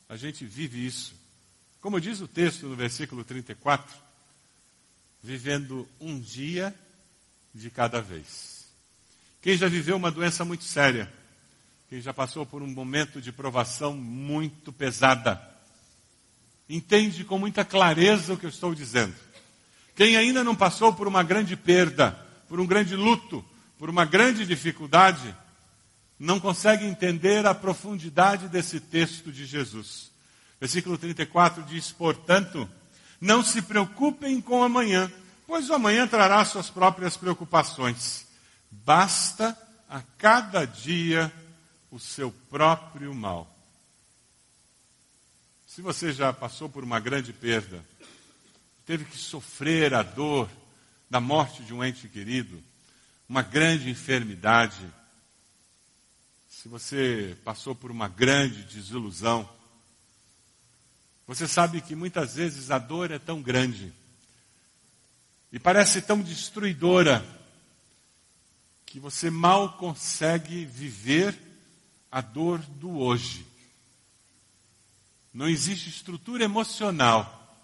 a 0.09 0.17
gente 0.17 0.45
vive 0.45 0.85
isso. 0.85 1.15
Como 1.81 2.01
diz 2.01 2.21
o 2.21 2.29
texto 2.29 2.67
no 2.67 2.77
versículo 2.77 3.25
34, 3.25 3.97
vivendo 5.23 5.89
um 6.01 6.19
dia 6.19 6.75
de 7.55 7.71
cada 7.71 8.01
vez. 8.01 8.56
Quem 9.47 9.57
já 9.57 9.69
viveu 9.69 9.97
uma 9.97 10.11
doença 10.11 10.45
muito 10.45 10.65
séria, 10.65 11.09
quem 11.89 12.01
já 12.01 12.13
passou 12.13 12.45
por 12.45 12.63
um 12.63 12.67
momento 12.67 13.21
de 13.21 13.31
provação 13.31 13.93
muito 13.93 14.73
pesada, 14.73 15.41
entende 16.69 17.23
com 17.23 17.39
muita 17.39 17.65
clareza 17.65 18.33
o 18.33 18.37
que 18.37 18.45
eu 18.45 18.51
estou 18.51 18.75
dizendo. 18.75 19.15
Quem 19.95 20.17
ainda 20.17 20.43
não 20.43 20.57
passou 20.57 20.93
por 20.93 21.07
uma 21.07 21.23
grande 21.23 21.55
perda, 21.55 22.11
por 22.49 22.59
um 22.59 22.67
grande 22.67 22.97
luto, 22.97 23.45
por 23.79 23.89
uma 23.89 24.05
grande 24.05 24.45
dificuldade, 24.45 25.33
não 26.19 26.41
consegue 26.41 26.85
entender 26.85 27.47
a 27.47 27.55
profundidade 27.55 28.49
desse 28.49 28.81
texto 28.81 29.31
de 29.31 29.47
Jesus. 29.47 30.11
Versículo 30.59 30.99
34 30.99 31.63
diz: 31.63 31.93
Portanto, 31.93 32.69
não 33.21 33.45
se 33.45 33.63
preocupem 33.63 34.41
com 34.41 34.65
amanhã, 34.65 35.09
pois 35.47 35.71
o 35.71 35.75
amanhã 35.75 36.05
trará 36.05 36.45
suas 36.45 36.69
próprias 36.69 37.17
preocupações. 37.17 38.26
Basta 38.71 39.57
a 39.89 40.03
cada 40.19 40.65
dia 40.65 41.33
o 41.91 41.99
seu 41.99 42.31
próprio 42.51 43.15
mal. 43.15 43.53
Se 45.67 45.83
você 45.83 46.13
já 46.13 46.33
passou 46.33 46.69
por 46.69 46.83
uma 46.83 46.99
grande 46.99 47.33
perda, 47.33 47.85
teve 48.85 49.05
que 49.05 49.17
sofrer 49.17 49.93
a 49.95 50.03
dor 50.03 50.49
da 51.11 51.21
morte 51.21 51.63
de 51.63 51.75
um 51.75 51.85
ente 51.85 52.09
querido, 52.09 52.63
uma 53.29 53.43
grande 53.43 53.91
enfermidade, 53.91 54.91
se 56.49 56.69
você 56.69 57.37
passou 57.45 57.75
por 57.75 57.91
uma 57.91 58.09
grande 58.09 58.63
desilusão, 58.63 59.49
você 61.27 61.47
sabe 61.47 61.81
que 61.81 61.95
muitas 61.95 62.37
vezes 62.37 62.71
a 62.71 62.79
dor 62.79 63.11
é 63.11 63.19
tão 63.19 63.43
grande 63.43 63.93
e 65.53 65.59
parece 65.59 66.01
tão 66.01 66.23
destruidora 66.23 67.25
que 68.97 69.01
você 69.01 69.29
mal 69.29 69.77
consegue 69.77 70.65
viver 70.65 71.39
a 72.11 72.23
dor 72.23 72.61
do 72.61 72.99
hoje. 72.99 73.47
Não 75.35 75.47
existe 75.47 75.91
estrutura 75.91 76.45
emocional 76.45 77.63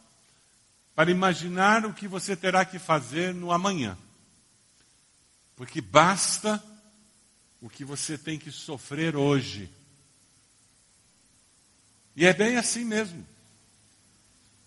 para 0.95 1.11
imaginar 1.11 1.87
o 1.87 1.95
que 1.95 2.07
você 2.07 2.37
terá 2.37 2.66
que 2.66 2.79
fazer 2.79 3.33
no 3.33 3.51
amanhã. 3.51 3.97
Porque 5.57 5.81
basta 5.81 6.62
o 7.62 7.71
que 7.71 7.83
você 7.83 8.18
tem 8.18 8.38
que 8.38 8.51
sofrer 8.51 9.16
hoje. 9.16 9.71
E 12.14 12.27
é 12.27 12.35
bem 12.35 12.59
assim 12.59 12.85
mesmo 12.85 13.27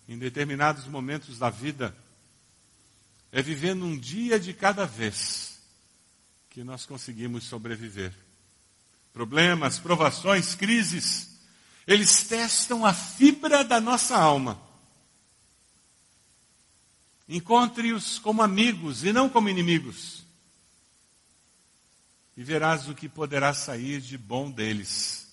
em 0.08 0.18
determinados 0.18 0.84
momentos 0.88 1.38
da 1.38 1.48
vida, 1.48 1.96
é 3.30 3.40
vivendo 3.40 3.84
um 3.84 3.96
dia 3.96 4.40
de 4.40 4.52
cada 4.52 4.84
vez 4.84 5.55
que 6.56 6.64
nós 6.64 6.86
conseguimos 6.86 7.44
sobreviver. 7.44 8.14
Problemas, 9.12 9.78
provações, 9.78 10.54
crises, 10.54 11.36
eles 11.86 12.24
testam 12.24 12.86
a 12.86 12.94
fibra 12.94 13.62
da 13.62 13.78
nossa 13.78 14.16
alma. 14.16 14.58
Encontre-os 17.28 18.18
como 18.18 18.40
amigos 18.40 19.04
e 19.04 19.12
não 19.12 19.28
como 19.28 19.50
inimigos. 19.50 20.24
E 22.34 22.42
verás 22.42 22.88
o 22.88 22.94
que 22.94 23.06
poderá 23.06 23.52
sair 23.52 24.00
de 24.00 24.16
bom 24.16 24.50
deles. 24.50 25.26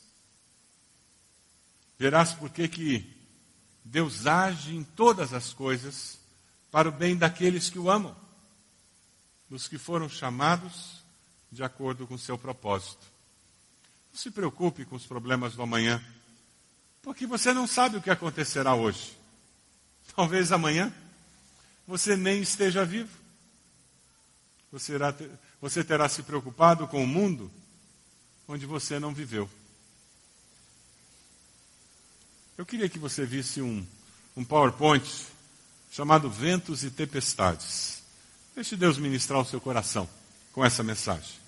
Verás 1.98 2.34
por 2.34 2.50
que 2.50 2.68
que 2.68 3.16
Deus 3.82 4.28
age 4.28 4.76
em 4.76 4.84
todas 4.84 5.32
as 5.32 5.54
coisas 5.54 6.20
para 6.70 6.90
o 6.90 6.92
bem 6.92 7.16
daqueles 7.16 7.70
que 7.70 7.80
o 7.80 7.90
amam, 7.90 8.14
dos 9.50 9.70
que 9.70 9.78
foram 9.78 10.10
chamados 10.10 11.02
de 11.54 11.64
acordo 11.64 12.08
com 12.08 12.16
o 12.16 12.20
seu 12.20 12.38
propósito. 12.38 13.06
Não 14.12 14.20
se 14.20 14.32
preocupe 14.32 14.86
com 14.86 14.96
os 14.96 15.06
problemas 15.06 15.56
do 15.56 15.62
amanhã, 15.62 16.04
porque 17.02 17.28
você 17.28 17.54
não 17.54 17.68
sabe 17.68 17.98
o 17.98 18.02
que 18.02 18.10
acontecerá 18.10 18.74
hoje. 18.74 19.16
Talvez 20.16 20.52
amanhã 20.52 20.94
você 21.88 22.18
nem 22.18 22.42
esteja 22.42 22.84
vivo. 22.84 23.12
Você, 24.72 24.94
irá 24.94 25.14
ter, 25.14 25.30
você 25.62 25.84
terá 25.84 26.10
se 26.10 26.24
preocupado 26.24 26.88
com 26.88 27.04
o 27.04 27.08
mundo 27.08 27.52
onde 28.48 28.66
você 28.66 29.00
não 29.00 29.14
viveu. 29.14 29.50
Eu 32.58 32.66
queria 32.66 32.90
que 32.90 33.00
você 33.00 33.26
visse 33.26 33.62
um, 33.62 33.86
um 34.36 34.44
PowerPoint 34.44 35.28
chamado 35.92 36.30
Ventos 36.30 36.84
e 36.84 36.90
Tempestades. 36.90 38.02
Deixe 38.56 38.76
Deus 38.76 38.98
ministrar 38.98 39.40
o 39.40 39.46
seu 39.46 39.62
coração 39.62 40.10
com 40.52 40.64
essa 40.64 40.84
mensagem. 40.84 41.43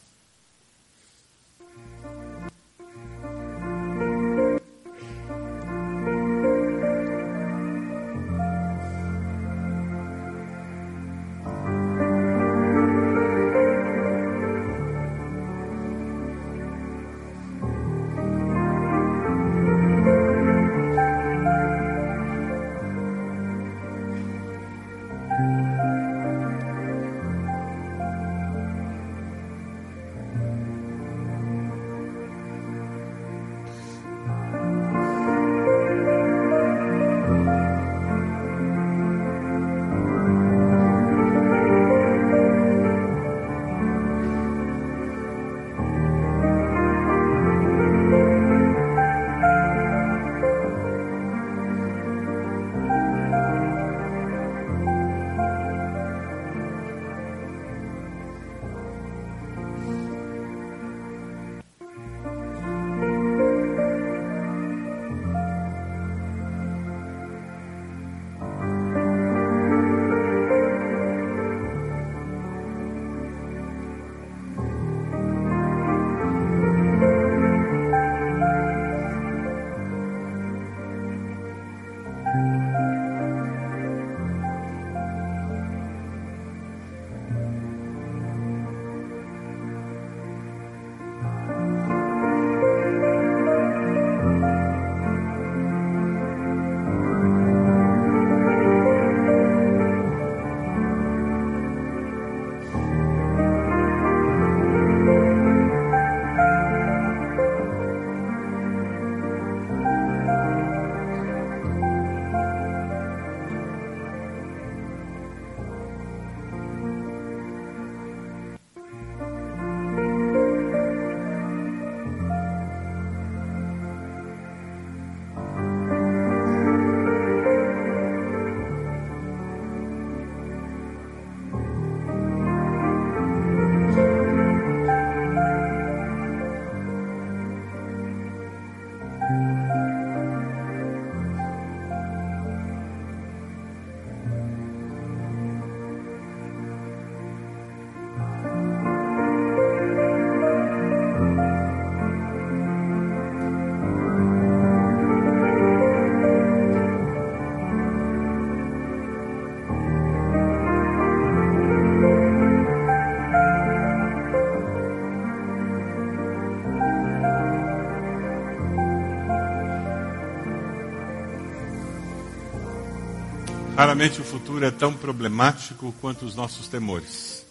Raramente 173.95 174.19
o 174.19 174.25
futuro 174.25 174.65
é 174.65 174.71
tão 174.71 174.93
problemático 174.93 175.95
quanto 176.01 176.25
os 176.25 176.35
nossos 176.35 176.67
temores. 176.67 177.45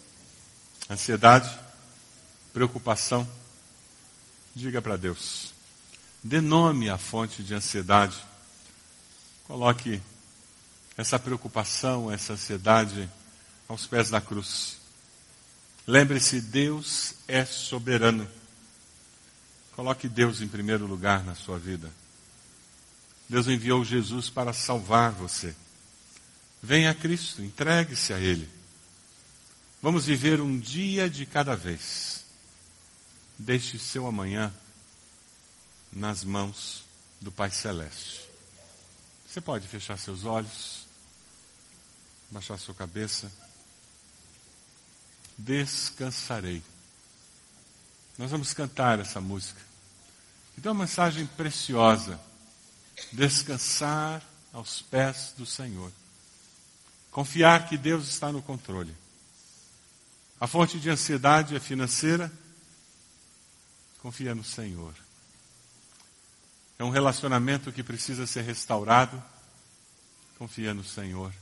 Ansiedade, 0.87 1.49
preocupação. 2.53 3.27
Diga 4.53 4.79
para 4.79 4.95
Deus. 4.95 5.55
Dê 6.23 6.39
nome 6.41 6.87
à 6.87 6.99
fonte 6.99 7.41
de 7.41 7.55
ansiedade. 7.55 8.23
Coloque 9.47 9.99
essa 10.95 11.17
preocupação, 11.17 12.11
essa 12.11 12.33
ansiedade 12.33 13.09
aos 13.67 13.87
pés 13.87 14.11
da 14.11 14.21
cruz. 14.21 14.77
Lembre-se, 15.87 16.39
Deus 16.41 17.15
é 17.27 17.43
soberano. 17.43 18.29
Coloque 19.75 20.07
Deus 20.07 20.41
em 20.41 20.47
primeiro 20.47 20.85
lugar 20.85 21.23
na 21.23 21.33
sua 21.33 21.57
vida. 21.57 21.91
Deus 23.27 23.47
enviou 23.47 23.83
Jesus 23.83 24.29
para 24.29 24.53
salvar 24.53 25.11
você. 25.11 25.55
Venha 26.65 26.89
a 26.89 26.95
Cristo, 26.95 27.43
entregue-se 27.43 28.11
a 28.11 28.19
Ele. 28.19 28.49
Vamos 29.83 30.07
viver 30.07 30.41
um 30.41 30.59
dia 30.59 31.07
de 31.07 31.23
cada 31.23 31.55
vez. 31.55 32.25
Deixe 33.37 33.77
seu 33.77 34.07
amanhã 34.07 34.51
nas 35.93 36.23
mãos 36.23 36.83
do 37.21 37.31
Pai 37.31 37.51
Celeste. 37.51 38.27
Você 39.27 39.39
pode 39.39 39.67
fechar 39.67 39.95
seus 39.99 40.25
olhos, 40.25 40.87
baixar 42.31 42.57
sua 42.57 42.73
cabeça. 42.73 43.31
Descansarei. 45.37 46.63
Nós 48.17 48.31
vamos 48.31 48.55
cantar 48.55 48.99
essa 48.99 49.21
música. 49.21 49.61
Então, 50.57 50.71
uma 50.71 50.85
mensagem 50.85 51.27
preciosa. 51.27 52.19
Descansar 53.11 54.27
aos 54.51 54.81
pés 54.81 55.31
do 55.37 55.45
Senhor. 55.45 55.91
Confiar 57.15 57.69
que 57.69 57.77
Deus 57.77 58.09
está 58.09 58.29
no 58.29 58.41
controle. 58.41 58.93
A 60.37 60.47
fonte 60.47 60.77
de 60.81 60.89
ansiedade 60.89 61.55
é 61.55 61.61
financeira. 61.61 62.29
Confia 64.01 64.35
no 64.35 64.43
Senhor. 64.43 64.93
É 66.77 66.83
um 66.83 66.89
relacionamento 66.89 67.71
que 67.71 67.81
precisa 67.81 68.27
ser 68.27 68.41
restaurado. 68.41 69.23
Confia 70.37 70.73
no 70.73 70.83
Senhor. 70.83 71.33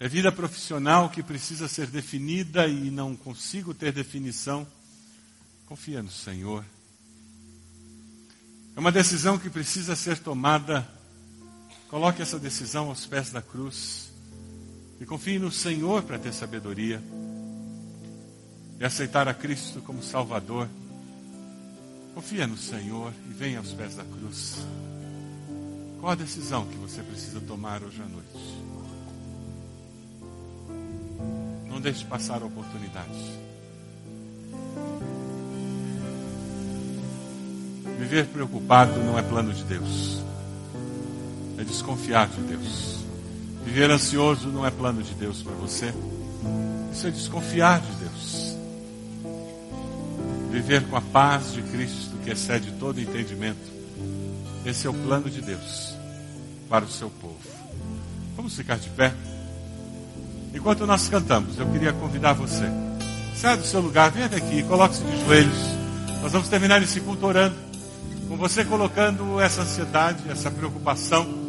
É 0.00 0.08
vida 0.08 0.32
profissional 0.32 1.08
que 1.08 1.22
precisa 1.22 1.68
ser 1.68 1.86
definida 1.86 2.66
e 2.66 2.90
não 2.90 3.14
consigo 3.14 3.72
ter 3.72 3.92
definição. 3.92 4.66
Confia 5.66 6.02
no 6.02 6.10
Senhor. 6.10 6.64
É 8.74 8.80
uma 8.80 8.90
decisão 8.90 9.38
que 9.38 9.48
precisa 9.48 9.94
ser 9.94 10.18
tomada 10.18 10.98
Coloque 11.90 12.22
essa 12.22 12.38
decisão 12.38 12.88
aos 12.88 13.04
pés 13.04 13.32
da 13.32 13.42
cruz 13.42 14.12
e 15.00 15.04
confie 15.04 15.40
no 15.40 15.50
Senhor 15.50 16.04
para 16.04 16.20
ter 16.20 16.32
sabedoria 16.32 17.02
e 18.78 18.84
aceitar 18.84 19.26
a 19.26 19.34
Cristo 19.34 19.80
como 19.80 20.00
Salvador. 20.00 20.68
Confia 22.14 22.46
no 22.46 22.56
Senhor 22.56 23.12
e 23.28 23.32
venha 23.32 23.58
aos 23.58 23.72
pés 23.72 23.96
da 23.96 24.04
cruz. 24.04 24.64
Qual 25.98 26.12
a 26.12 26.14
decisão 26.14 26.64
que 26.64 26.76
você 26.76 27.02
precisa 27.02 27.40
tomar 27.40 27.82
hoje 27.82 28.00
à 28.00 28.06
noite? 28.06 28.62
Não 31.66 31.80
deixe 31.80 32.04
passar 32.04 32.40
a 32.40 32.46
oportunidade. 32.46 33.40
Viver 37.98 38.28
preocupado 38.28 38.96
não 39.02 39.18
é 39.18 39.22
plano 39.22 39.52
de 39.52 39.64
Deus 39.64 40.30
é 41.60 41.64
desconfiar 41.64 42.26
de 42.28 42.40
Deus. 42.40 43.04
Viver 43.64 43.90
ansioso 43.90 44.48
não 44.48 44.64
é 44.64 44.70
plano 44.70 45.02
de 45.02 45.12
Deus 45.14 45.42
para 45.42 45.52
você. 45.52 45.92
Isso 46.92 47.06
é 47.06 47.10
desconfiar 47.10 47.80
de 47.80 47.92
Deus. 47.96 48.56
Viver 50.50 50.82
com 50.84 50.96
a 50.96 51.00
paz 51.00 51.52
de 51.52 51.62
Cristo 51.62 52.16
que 52.24 52.30
excede 52.30 52.72
todo 52.72 53.00
entendimento. 53.00 53.70
Esse 54.64 54.86
é 54.86 54.90
o 54.90 54.94
plano 54.94 55.28
de 55.28 55.42
Deus 55.42 55.94
para 56.68 56.84
o 56.84 56.90
seu 56.90 57.10
povo. 57.10 57.38
Vamos 58.36 58.56
ficar 58.56 58.78
de 58.78 58.88
pé? 58.90 59.12
Enquanto 60.54 60.86
nós 60.86 61.08
cantamos, 61.08 61.58
eu 61.58 61.66
queria 61.70 61.92
convidar 61.92 62.32
você. 62.32 62.64
Saia 63.36 63.56
do 63.58 63.66
seu 63.66 63.80
lugar, 63.80 64.10
venha 64.10 64.26
aqui, 64.26 64.62
coloque-se 64.62 65.04
de 65.04 65.24
joelhos. 65.24 65.58
Nós 66.22 66.32
vamos 66.32 66.48
terminar 66.48 66.82
esse 66.82 67.00
culto 67.00 67.26
orando. 67.26 67.56
Com 68.28 68.36
você 68.36 68.64
colocando 68.64 69.40
essa 69.40 69.62
ansiedade, 69.62 70.22
essa 70.30 70.50
preocupação 70.50 71.39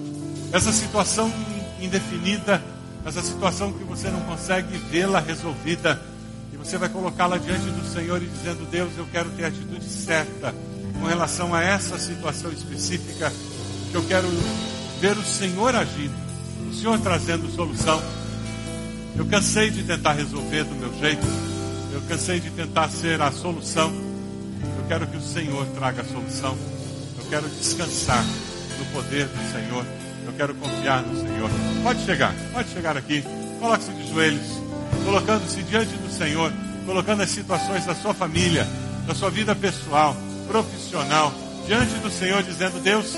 essa 0.52 0.72
situação 0.72 1.32
indefinida, 1.80 2.62
essa 3.06 3.22
situação 3.22 3.72
que 3.72 3.84
você 3.84 4.10
não 4.10 4.22
consegue 4.22 4.78
vê-la 4.78 5.20
resolvida, 5.20 6.00
e 6.54 6.58
você 6.58 6.78
vai 6.78 6.90
colocá-la 6.90 7.38
diante 7.38 7.66
do 7.66 7.86
Senhor 7.88 8.22
e 8.22 8.28
dizendo: 8.28 8.70
Deus, 8.70 8.92
eu 8.98 9.08
quero 9.12 9.30
ter 9.32 9.46
a 9.46 9.48
atitude 9.48 9.86
certa 9.86 10.54
com 11.00 11.08
relação 11.08 11.54
a 11.56 11.64
essa 11.64 11.98
situação 11.98 12.52
específica, 12.52 13.32
que 13.90 13.96
eu 13.96 14.04
quero 14.04 14.28
ver 15.00 15.18
o 15.18 15.24
Senhor 15.24 15.76
agindo, 15.76 16.14
o 16.70 16.74
Senhor 16.74 17.00
trazendo 17.00 17.50
solução. 17.52 18.02
Eu 19.16 19.26
cansei 19.26 19.70
de 19.72 19.84
tentar 19.84 20.14
resolver 20.14 20.64
do 20.64 20.76
meu 20.76 20.94
jeito, 21.00 21.26
eu 21.92 22.02
cansei 22.08 22.40
de 22.40 22.50
tentar 22.52 22.90
ser 22.90 23.22
a 23.22 23.32
solução. 23.32 23.92
Eu 24.78 24.86
quero 24.88 25.08
que 25.08 25.18
o 25.18 25.22
Senhor 25.22 25.66
traga 25.68 26.02
a 26.02 26.06
solução. 26.06 26.58
Eu 27.18 27.26
quero 27.30 27.50
descansar 27.50 28.24
no 28.78 28.86
poder 28.94 29.26
do 29.28 29.52
Senhor. 29.52 29.86
Eu 30.26 30.34
quero 30.34 30.54
confiar 30.56 31.02
no 31.04 31.20
Senhor. 31.20 31.50
Pode 31.84 32.06
chegar, 32.06 32.34
pode 32.54 32.70
chegar 32.70 32.98
aqui. 32.98 33.24
Coloque-se 33.60 33.92
de 33.92 34.10
joelhos, 34.10 34.48
colocando-se 35.06 35.62
diante 35.64 35.96
do 35.98 36.12
Senhor, 36.12 36.52
colocando 36.86 37.22
as 37.22 37.30
situações 37.30 37.86
da 37.86 37.96
sua 37.96 38.14
família, 38.14 38.68
da 39.06 39.14
sua 39.14 39.30
vida 39.30 39.56
pessoal, 39.56 40.16
profissional, 40.48 41.34
diante 41.68 41.94
do 41.96 42.10
Senhor, 42.10 42.44
dizendo: 42.44 42.80
Deus, 42.82 43.16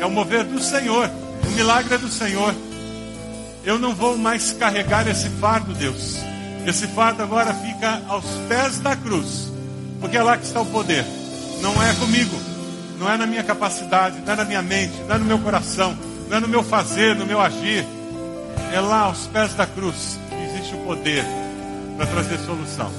é 0.00 0.06
o 0.06 0.10
mover 0.10 0.44
do 0.44 0.60
Senhor, 0.60 1.10
o 1.46 1.50
milagre 1.50 1.94
é 1.94 1.98
do 1.98 2.08
Senhor. 2.08 2.54
Eu 3.64 3.78
não 3.78 3.94
vou 3.94 4.16
mais 4.16 4.52
carregar 4.52 5.06
esse 5.06 5.28
fardo, 5.28 5.72
Deus. 5.74 6.16
Esse 6.66 6.86
fardo 6.88 7.22
agora 7.22 7.54
fica 7.54 8.02
aos 8.08 8.24
pés 8.48 8.78
da 8.80 8.96
cruz, 8.96 9.52
porque 10.00 10.16
é 10.16 10.22
lá 10.22 10.36
que 10.36 10.44
está 10.44 10.60
o 10.60 10.66
poder. 10.66 11.04
Não 11.60 11.80
é 11.82 11.92
comigo, 11.94 12.36
não 12.98 13.10
é 13.10 13.16
na 13.16 13.26
minha 13.26 13.42
capacidade, 13.42 14.20
não 14.24 14.32
é 14.32 14.36
na 14.36 14.44
minha 14.44 14.62
mente, 14.62 14.94
não 15.08 15.14
é 15.14 15.18
no 15.18 15.24
meu 15.24 15.38
coração, 15.38 15.96
não 16.32 16.38
é 16.38 16.40
no 16.40 16.48
meu 16.48 16.62
fazer, 16.62 17.14
no 17.14 17.26
meu 17.26 17.38
agir. 17.38 17.84
É 18.72 18.80
lá 18.80 19.00
aos 19.00 19.26
pés 19.26 19.52
da 19.52 19.66
cruz 19.66 20.18
que 20.30 20.34
existe 20.34 20.74
o 20.74 20.78
poder 20.78 21.22
para 21.98 22.06
trazer 22.06 22.38
solução. 22.38 22.90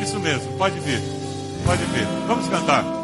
Isso 0.00 0.20
mesmo, 0.20 0.56
pode 0.56 0.78
vir, 0.78 1.00
pode 1.66 1.84
vir. 1.86 2.06
Vamos 2.28 2.48
cantar. 2.48 3.03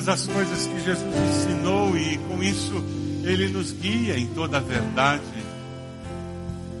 todas 0.00 0.08
as 0.08 0.26
coisas 0.26 0.66
que 0.66 0.80
Jesus 0.80 1.14
ensinou 1.14 1.96
e 1.96 2.16
com 2.16 2.42
isso 2.42 2.82
ele 3.22 3.48
nos 3.48 3.70
guia 3.72 4.18
em 4.18 4.26
toda 4.28 4.56
a 4.56 4.60
verdade. 4.60 5.22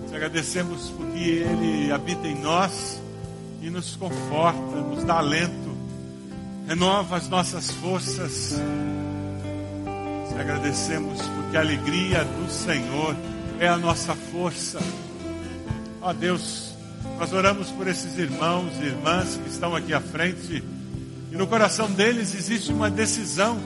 Te 0.08 0.16
agradecemos 0.16 0.90
porque 0.96 1.18
ele 1.18 1.92
habita 1.92 2.26
em 2.26 2.40
nós 2.40 2.98
e 3.60 3.68
nos 3.68 3.94
conforta, 3.96 4.76
nos 4.76 5.04
dá 5.04 5.18
alento, 5.18 5.76
renova 6.66 7.18
as 7.18 7.28
nossas 7.28 7.70
forças. 7.72 8.58
Te 10.28 10.40
agradecemos 10.40 11.20
porque 11.20 11.58
a 11.58 11.60
alegria 11.60 12.24
do 12.24 12.50
Senhor 12.50 13.14
é 13.58 13.68
a 13.68 13.76
nossa 13.76 14.14
força. 14.14 14.78
Ó 16.00 16.12
Deus, 16.14 16.72
nós 17.18 17.30
oramos 17.34 17.70
por 17.70 17.86
esses 17.86 18.16
irmãos 18.16 18.72
e 18.80 18.86
irmãs 18.86 19.38
que 19.42 19.50
estão 19.50 19.76
aqui 19.76 19.92
à 19.92 20.00
frente 20.00 20.64
e 21.30 21.36
no 21.36 21.46
coração 21.46 21.90
deles 21.90 22.34
existe 22.34 22.72
uma 22.72 22.90
decisão, 22.90 23.58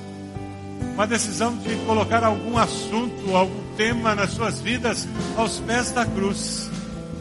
uma 0.95 1.07
decisão 1.07 1.57
de 1.57 1.75
colocar 1.87 2.23
algum 2.23 2.59
assunto, 2.59 3.35
algum 3.35 3.63
tema 3.77 4.15
nas 4.15 4.31
suas 4.31 4.61
vidas 4.61 5.09
aos 5.37 5.59
pés 5.61 5.91
da 5.91 6.05
cruz, 6.05 6.71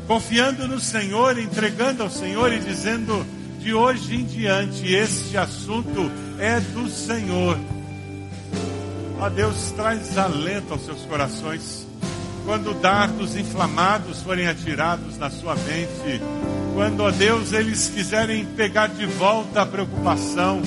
confiando 0.06 0.68
no 0.68 0.80
Senhor, 0.80 1.39
entregando 1.39 2.04
ao 2.04 2.10
Senhor 2.10 2.52
e 2.52 2.60
dizendo: 2.60 3.26
de 3.60 3.74
hoje 3.74 4.16
em 4.16 4.26
diante, 4.26 4.94
este 4.94 5.38
assunto 5.38 6.12
é 6.38 6.60
do 6.60 6.89
Senhor. 6.89 7.58
Ó 9.22 9.30
Deus, 9.30 9.72
traz 9.72 10.18
alento 10.18 10.74
aos 10.74 10.84
seus 10.84 11.02
corações. 11.04 11.88
Quando 12.46 12.74
dardos 12.74 13.38
inflamados 13.38 14.22
forem 14.22 14.48
atirados 14.48 15.18
na 15.18 15.30
sua 15.30 15.56
mente, 15.56 16.22
quando, 16.74 17.02
ó 17.02 17.12
Deus, 17.12 17.54
eles 17.54 17.90
quiserem 17.90 18.46
pegar 18.46 18.88
de 18.88 19.06
volta 19.06 19.62
a 19.62 19.66
preocupação, 19.66 20.62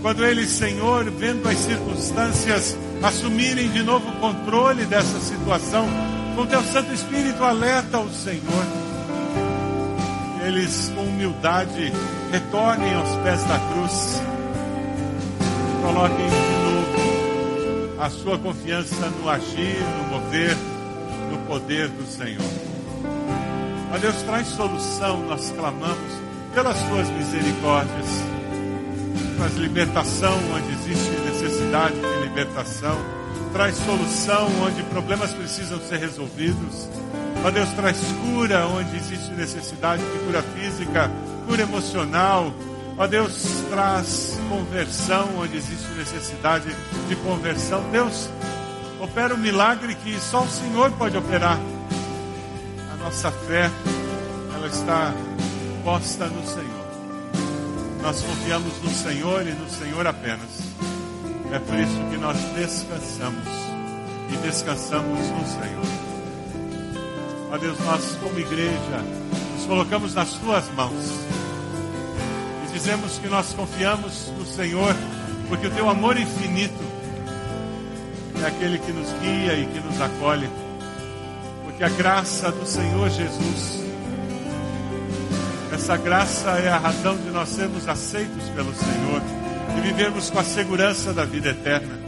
quando 0.00 0.24
eles, 0.24 0.48
Senhor, 0.48 1.04
vendo 1.10 1.46
as 1.48 1.58
circunstâncias, 1.58 2.76
assumirem 3.02 3.68
de 3.70 3.82
novo 3.82 4.08
o 4.08 4.20
controle 4.20 4.84
dessa 4.86 5.20
situação, 5.20 5.86
com 6.34 6.46
teu 6.46 6.62
Santo 6.62 6.92
Espírito 6.92 7.44
alerta 7.44 7.98
o 7.98 8.10
Senhor. 8.10 8.64
Eles, 10.46 10.90
com 10.94 11.02
humildade, 11.02 11.92
retornem 12.32 12.94
aos 12.94 13.14
pés 13.16 13.44
da 13.44 13.58
cruz, 13.58 14.22
coloquem 15.82 16.16
de 16.16 16.64
novo 16.64 18.02
a 18.02 18.08
sua 18.08 18.38
confiança 18.38 19.10
no 19.20 19.28
agir, 19.28 19.76
no 19.98 20.08
mover, 20.08 20.56
no 21.30 21.38
poder 21.46 21.88
do 21.88 22.06
Senhor. 22.06 22.59
Ó 23.92 23.98
Deus, 23.98 24.22
traz 24.22 24.46
solução, 24.48 25.20
nós 25.26 25.50
clamamos 25.50 26.12
pelas 26.54 26.76
tuas 26.84 27.08
misericórdias. 27.10 28.06
Traz 29.36 29.56
libertação 29.56 30.38
onde 30.54 30.72
existe 30.72 31.10
necessidade 31.10 31.94
de 31.94 32.28
libertação. 32.28 32.96
Traz 33.52 33.76
solução 33.76 34.48
onde 34.64 34.82
problemas 34.84 35.32
precisam 35.32 35.80
ser 35.80 35.98
resolvidos. 35.98 36.88
Ó 37.44 37.50
Deus, 37.50 37.68
traz 37.70 37.98
cura 38.22 38.66
onde 38.66 38.96
existe 38.96 39.30
necessidade 39.32 40.02
de 40.02 40.18
cura 40.26 40.42
física, 40.42 41.10
cura 41.46 41.62
emocional. 41.62 42.52
Ó 42.96 43.06
Deus, 43.06 43.64
traz 43.70 44.38
conversão 44.48 45.28
onde 45.38 45.56
existe 45.56 45.88
necessidade 45.96 46.68
de 47.08 47.16
conversão. 47.16 47.82
Deus, 47.90 48.28
Opera 49.00 49.32
o 49.34 49.36
um 49.38 49.40
milagre 49.40 49.94
que 49.94 50.20
só 50.20 50.42
o 50.42 50.48
Senhor 50.48 50.90
pode 50.92 51.16
operar. 51.16 51.58
Nossa 53.00 53.32
fé, 53.32 53.70
ela 54.54 54.66
está 54.66 55.14
posta 55.84 56.26
no 56.26 56.46
Senhor. 56.46 56.80
Nós 58.02 58.20
confiamos 58.22 58.72
no 58.82 58.90
Senhor 58.90 59.46
e 59.46 59.52
no 59.52 59.68
Senhor 59.68 60.06
apenas. 60.06 60.48
É 61.52 61.58
por 61.58 61.78
isso 61.78 61.96
que 62.10 62.16
nós 62.16 62.36
descansamos 62.54 63.48
e 64.32 64.36
descansamos 64.36 65.18
no 65.18 65.46
Senhor. 65.46 66.00
Ó 67.52 67.58
Deus, 67.58 67.78
nós 67.80 68.16
como 68.22 68.38
igreja 68.38 69.04
nos 69.56 69.66
colocamos 69.66 70.14
nas 70.14 70.32
tuas 70.34 70.70
mãos 70.74 71.20
e 72.68 72.72
dizemos 72.72 73.18
que 73.18 73.28
nós 73.28 73.52
confiamos 73.52 74.32
no 74.38 74.46
Senhor, 74.46 74.94
porque 75.48 75.66
o 75.66 75.70
teu 75.70 75.90
amor 75.90 76.16
infinito 76.16 76.84
é 78.42 78.46
aquele 78.46 78.78
que 78.78 78.92
nos 78.92 79.10
guia 79.20 79.54
e 79.54 79.66
que 79.66 79.80
nos 79.80 80.00
acolhe, 80.00 80.48
porque 81.80 81.94
a 81.94 81.96
graça 81.96 82.52
do 82.52 82.66
Senhor 82.66 83.08
Jesus, 83.08 83.82
essa 85.72 85.96
graça 85.96 86.50
é 86.58 86.68
a 86.68 86.76
razão 86.76 87.16
de 87.16 87.30
nós 87.30 87.48
sermos 87.48 87.88
aceitos 87.88 88.50
pelo 88.50 88.74
Senhor 88.74 89.22
e 89.78 89.80
vivermos 89.80 90.28
com 90.28 90.38
a 90.38 90.44
segurança 90.44 91.14
da 91.14 91.24
vida 91.24 91.48
eterna, 91.48 91.98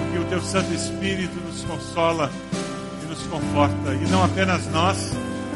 porque 0.00 0.18
o 0.20 0.24
teu 0.30 0.40
Santo 0.40 0.72
Espírito 0.72 1.38
nos 1.40 1.64
consola 1.64 2.30
nos 3.06 3.26
conforta, 3.26 3.92
e 3.92 4.10
não 4.10 4.24
apenas 4.24 4.66
nós, 4.68 5.12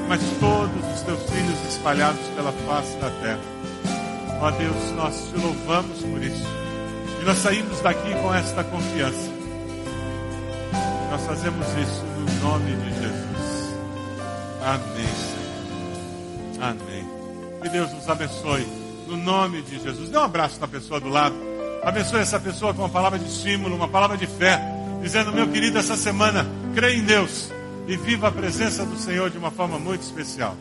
mas 0.06 0.20
todos 0.38 0.94
os 0.94 1.00
teus 1.00 1.22
filhos 1.30 1.58
espalhados 1.70 2.20
pela 2.36 2.52
face 2.52 2.98
da 2.98 3.08
terra. 3.22 3.40
Ó 4.42 4.50
Deus, 4.50 4.92
nós 4.94 5.14
te 5.30 5.40
louvamos 5.40 6.02
por 6.02 6.22
isso. 6.22 6.46
E 7.22 7.24
nós 7.24 7.38
saímos 7.38 7.80
daqui 7.80 8.14
com 8.20 8.34
esta 8.34 8.62
confiança. 8.62 9.30
Nós 11.10 11.26
fazemos 11.26 11.66
isso 11.66 12.09
no 12.34 12.48
nome 12.48 12.76
de 12.76 12.90
Jesus. 12.90 13.74
Amém, 14.62 15.06
Senhor. 15.06 16.62
Amém. 16.62 17.06
Que 17.62 17.68
Deus 17.68 17.92
nos 17.92 18.08
abençoe. 18.08 18.66
No 19.06 19.16
nome 19.16 19.62
de 19.62 19.78
Jesus. 19.80 20.08
Dê 20.08 20.16
um 20.16 20.22
abraço 20.22 20.60
na 20.60 20.68
pessoa 20.68 21.00
do 21.00 21.08
lado. 21.08 21.34
Abençoe 21.82 22.20
essa 22.20 22.38
pessoa 22.38 22.72
com 22.72 22.82
uma 22.82 22.88
palavra 22.88 23.18
de 23.18 23.26
estímulo, 23.26 23.74
uma 23.74 23.88
palavra 23.88 24.16
de 24.16 24.26
fé. 24.26 24.60
Dizendo, 25.02 25.32
meu 25.32 25.48
querido, 25.48 25.78
essa 25.78 25.96
semana 25.96 26.46
Creia 26.74 26.96
em 26.96 27.02
Deus 27.02 27.50
e 27.88 27.96
viva 27.96 28.28
a 28.28 28.32
presença 28.32 28.84
do 28.84 28.96
Senhor 28.96 29.28
de 29.28 29.36
uma 29.36 29.50
forma 29.50 29.78
muito 29.78 30.02
especial. 30.02 30.56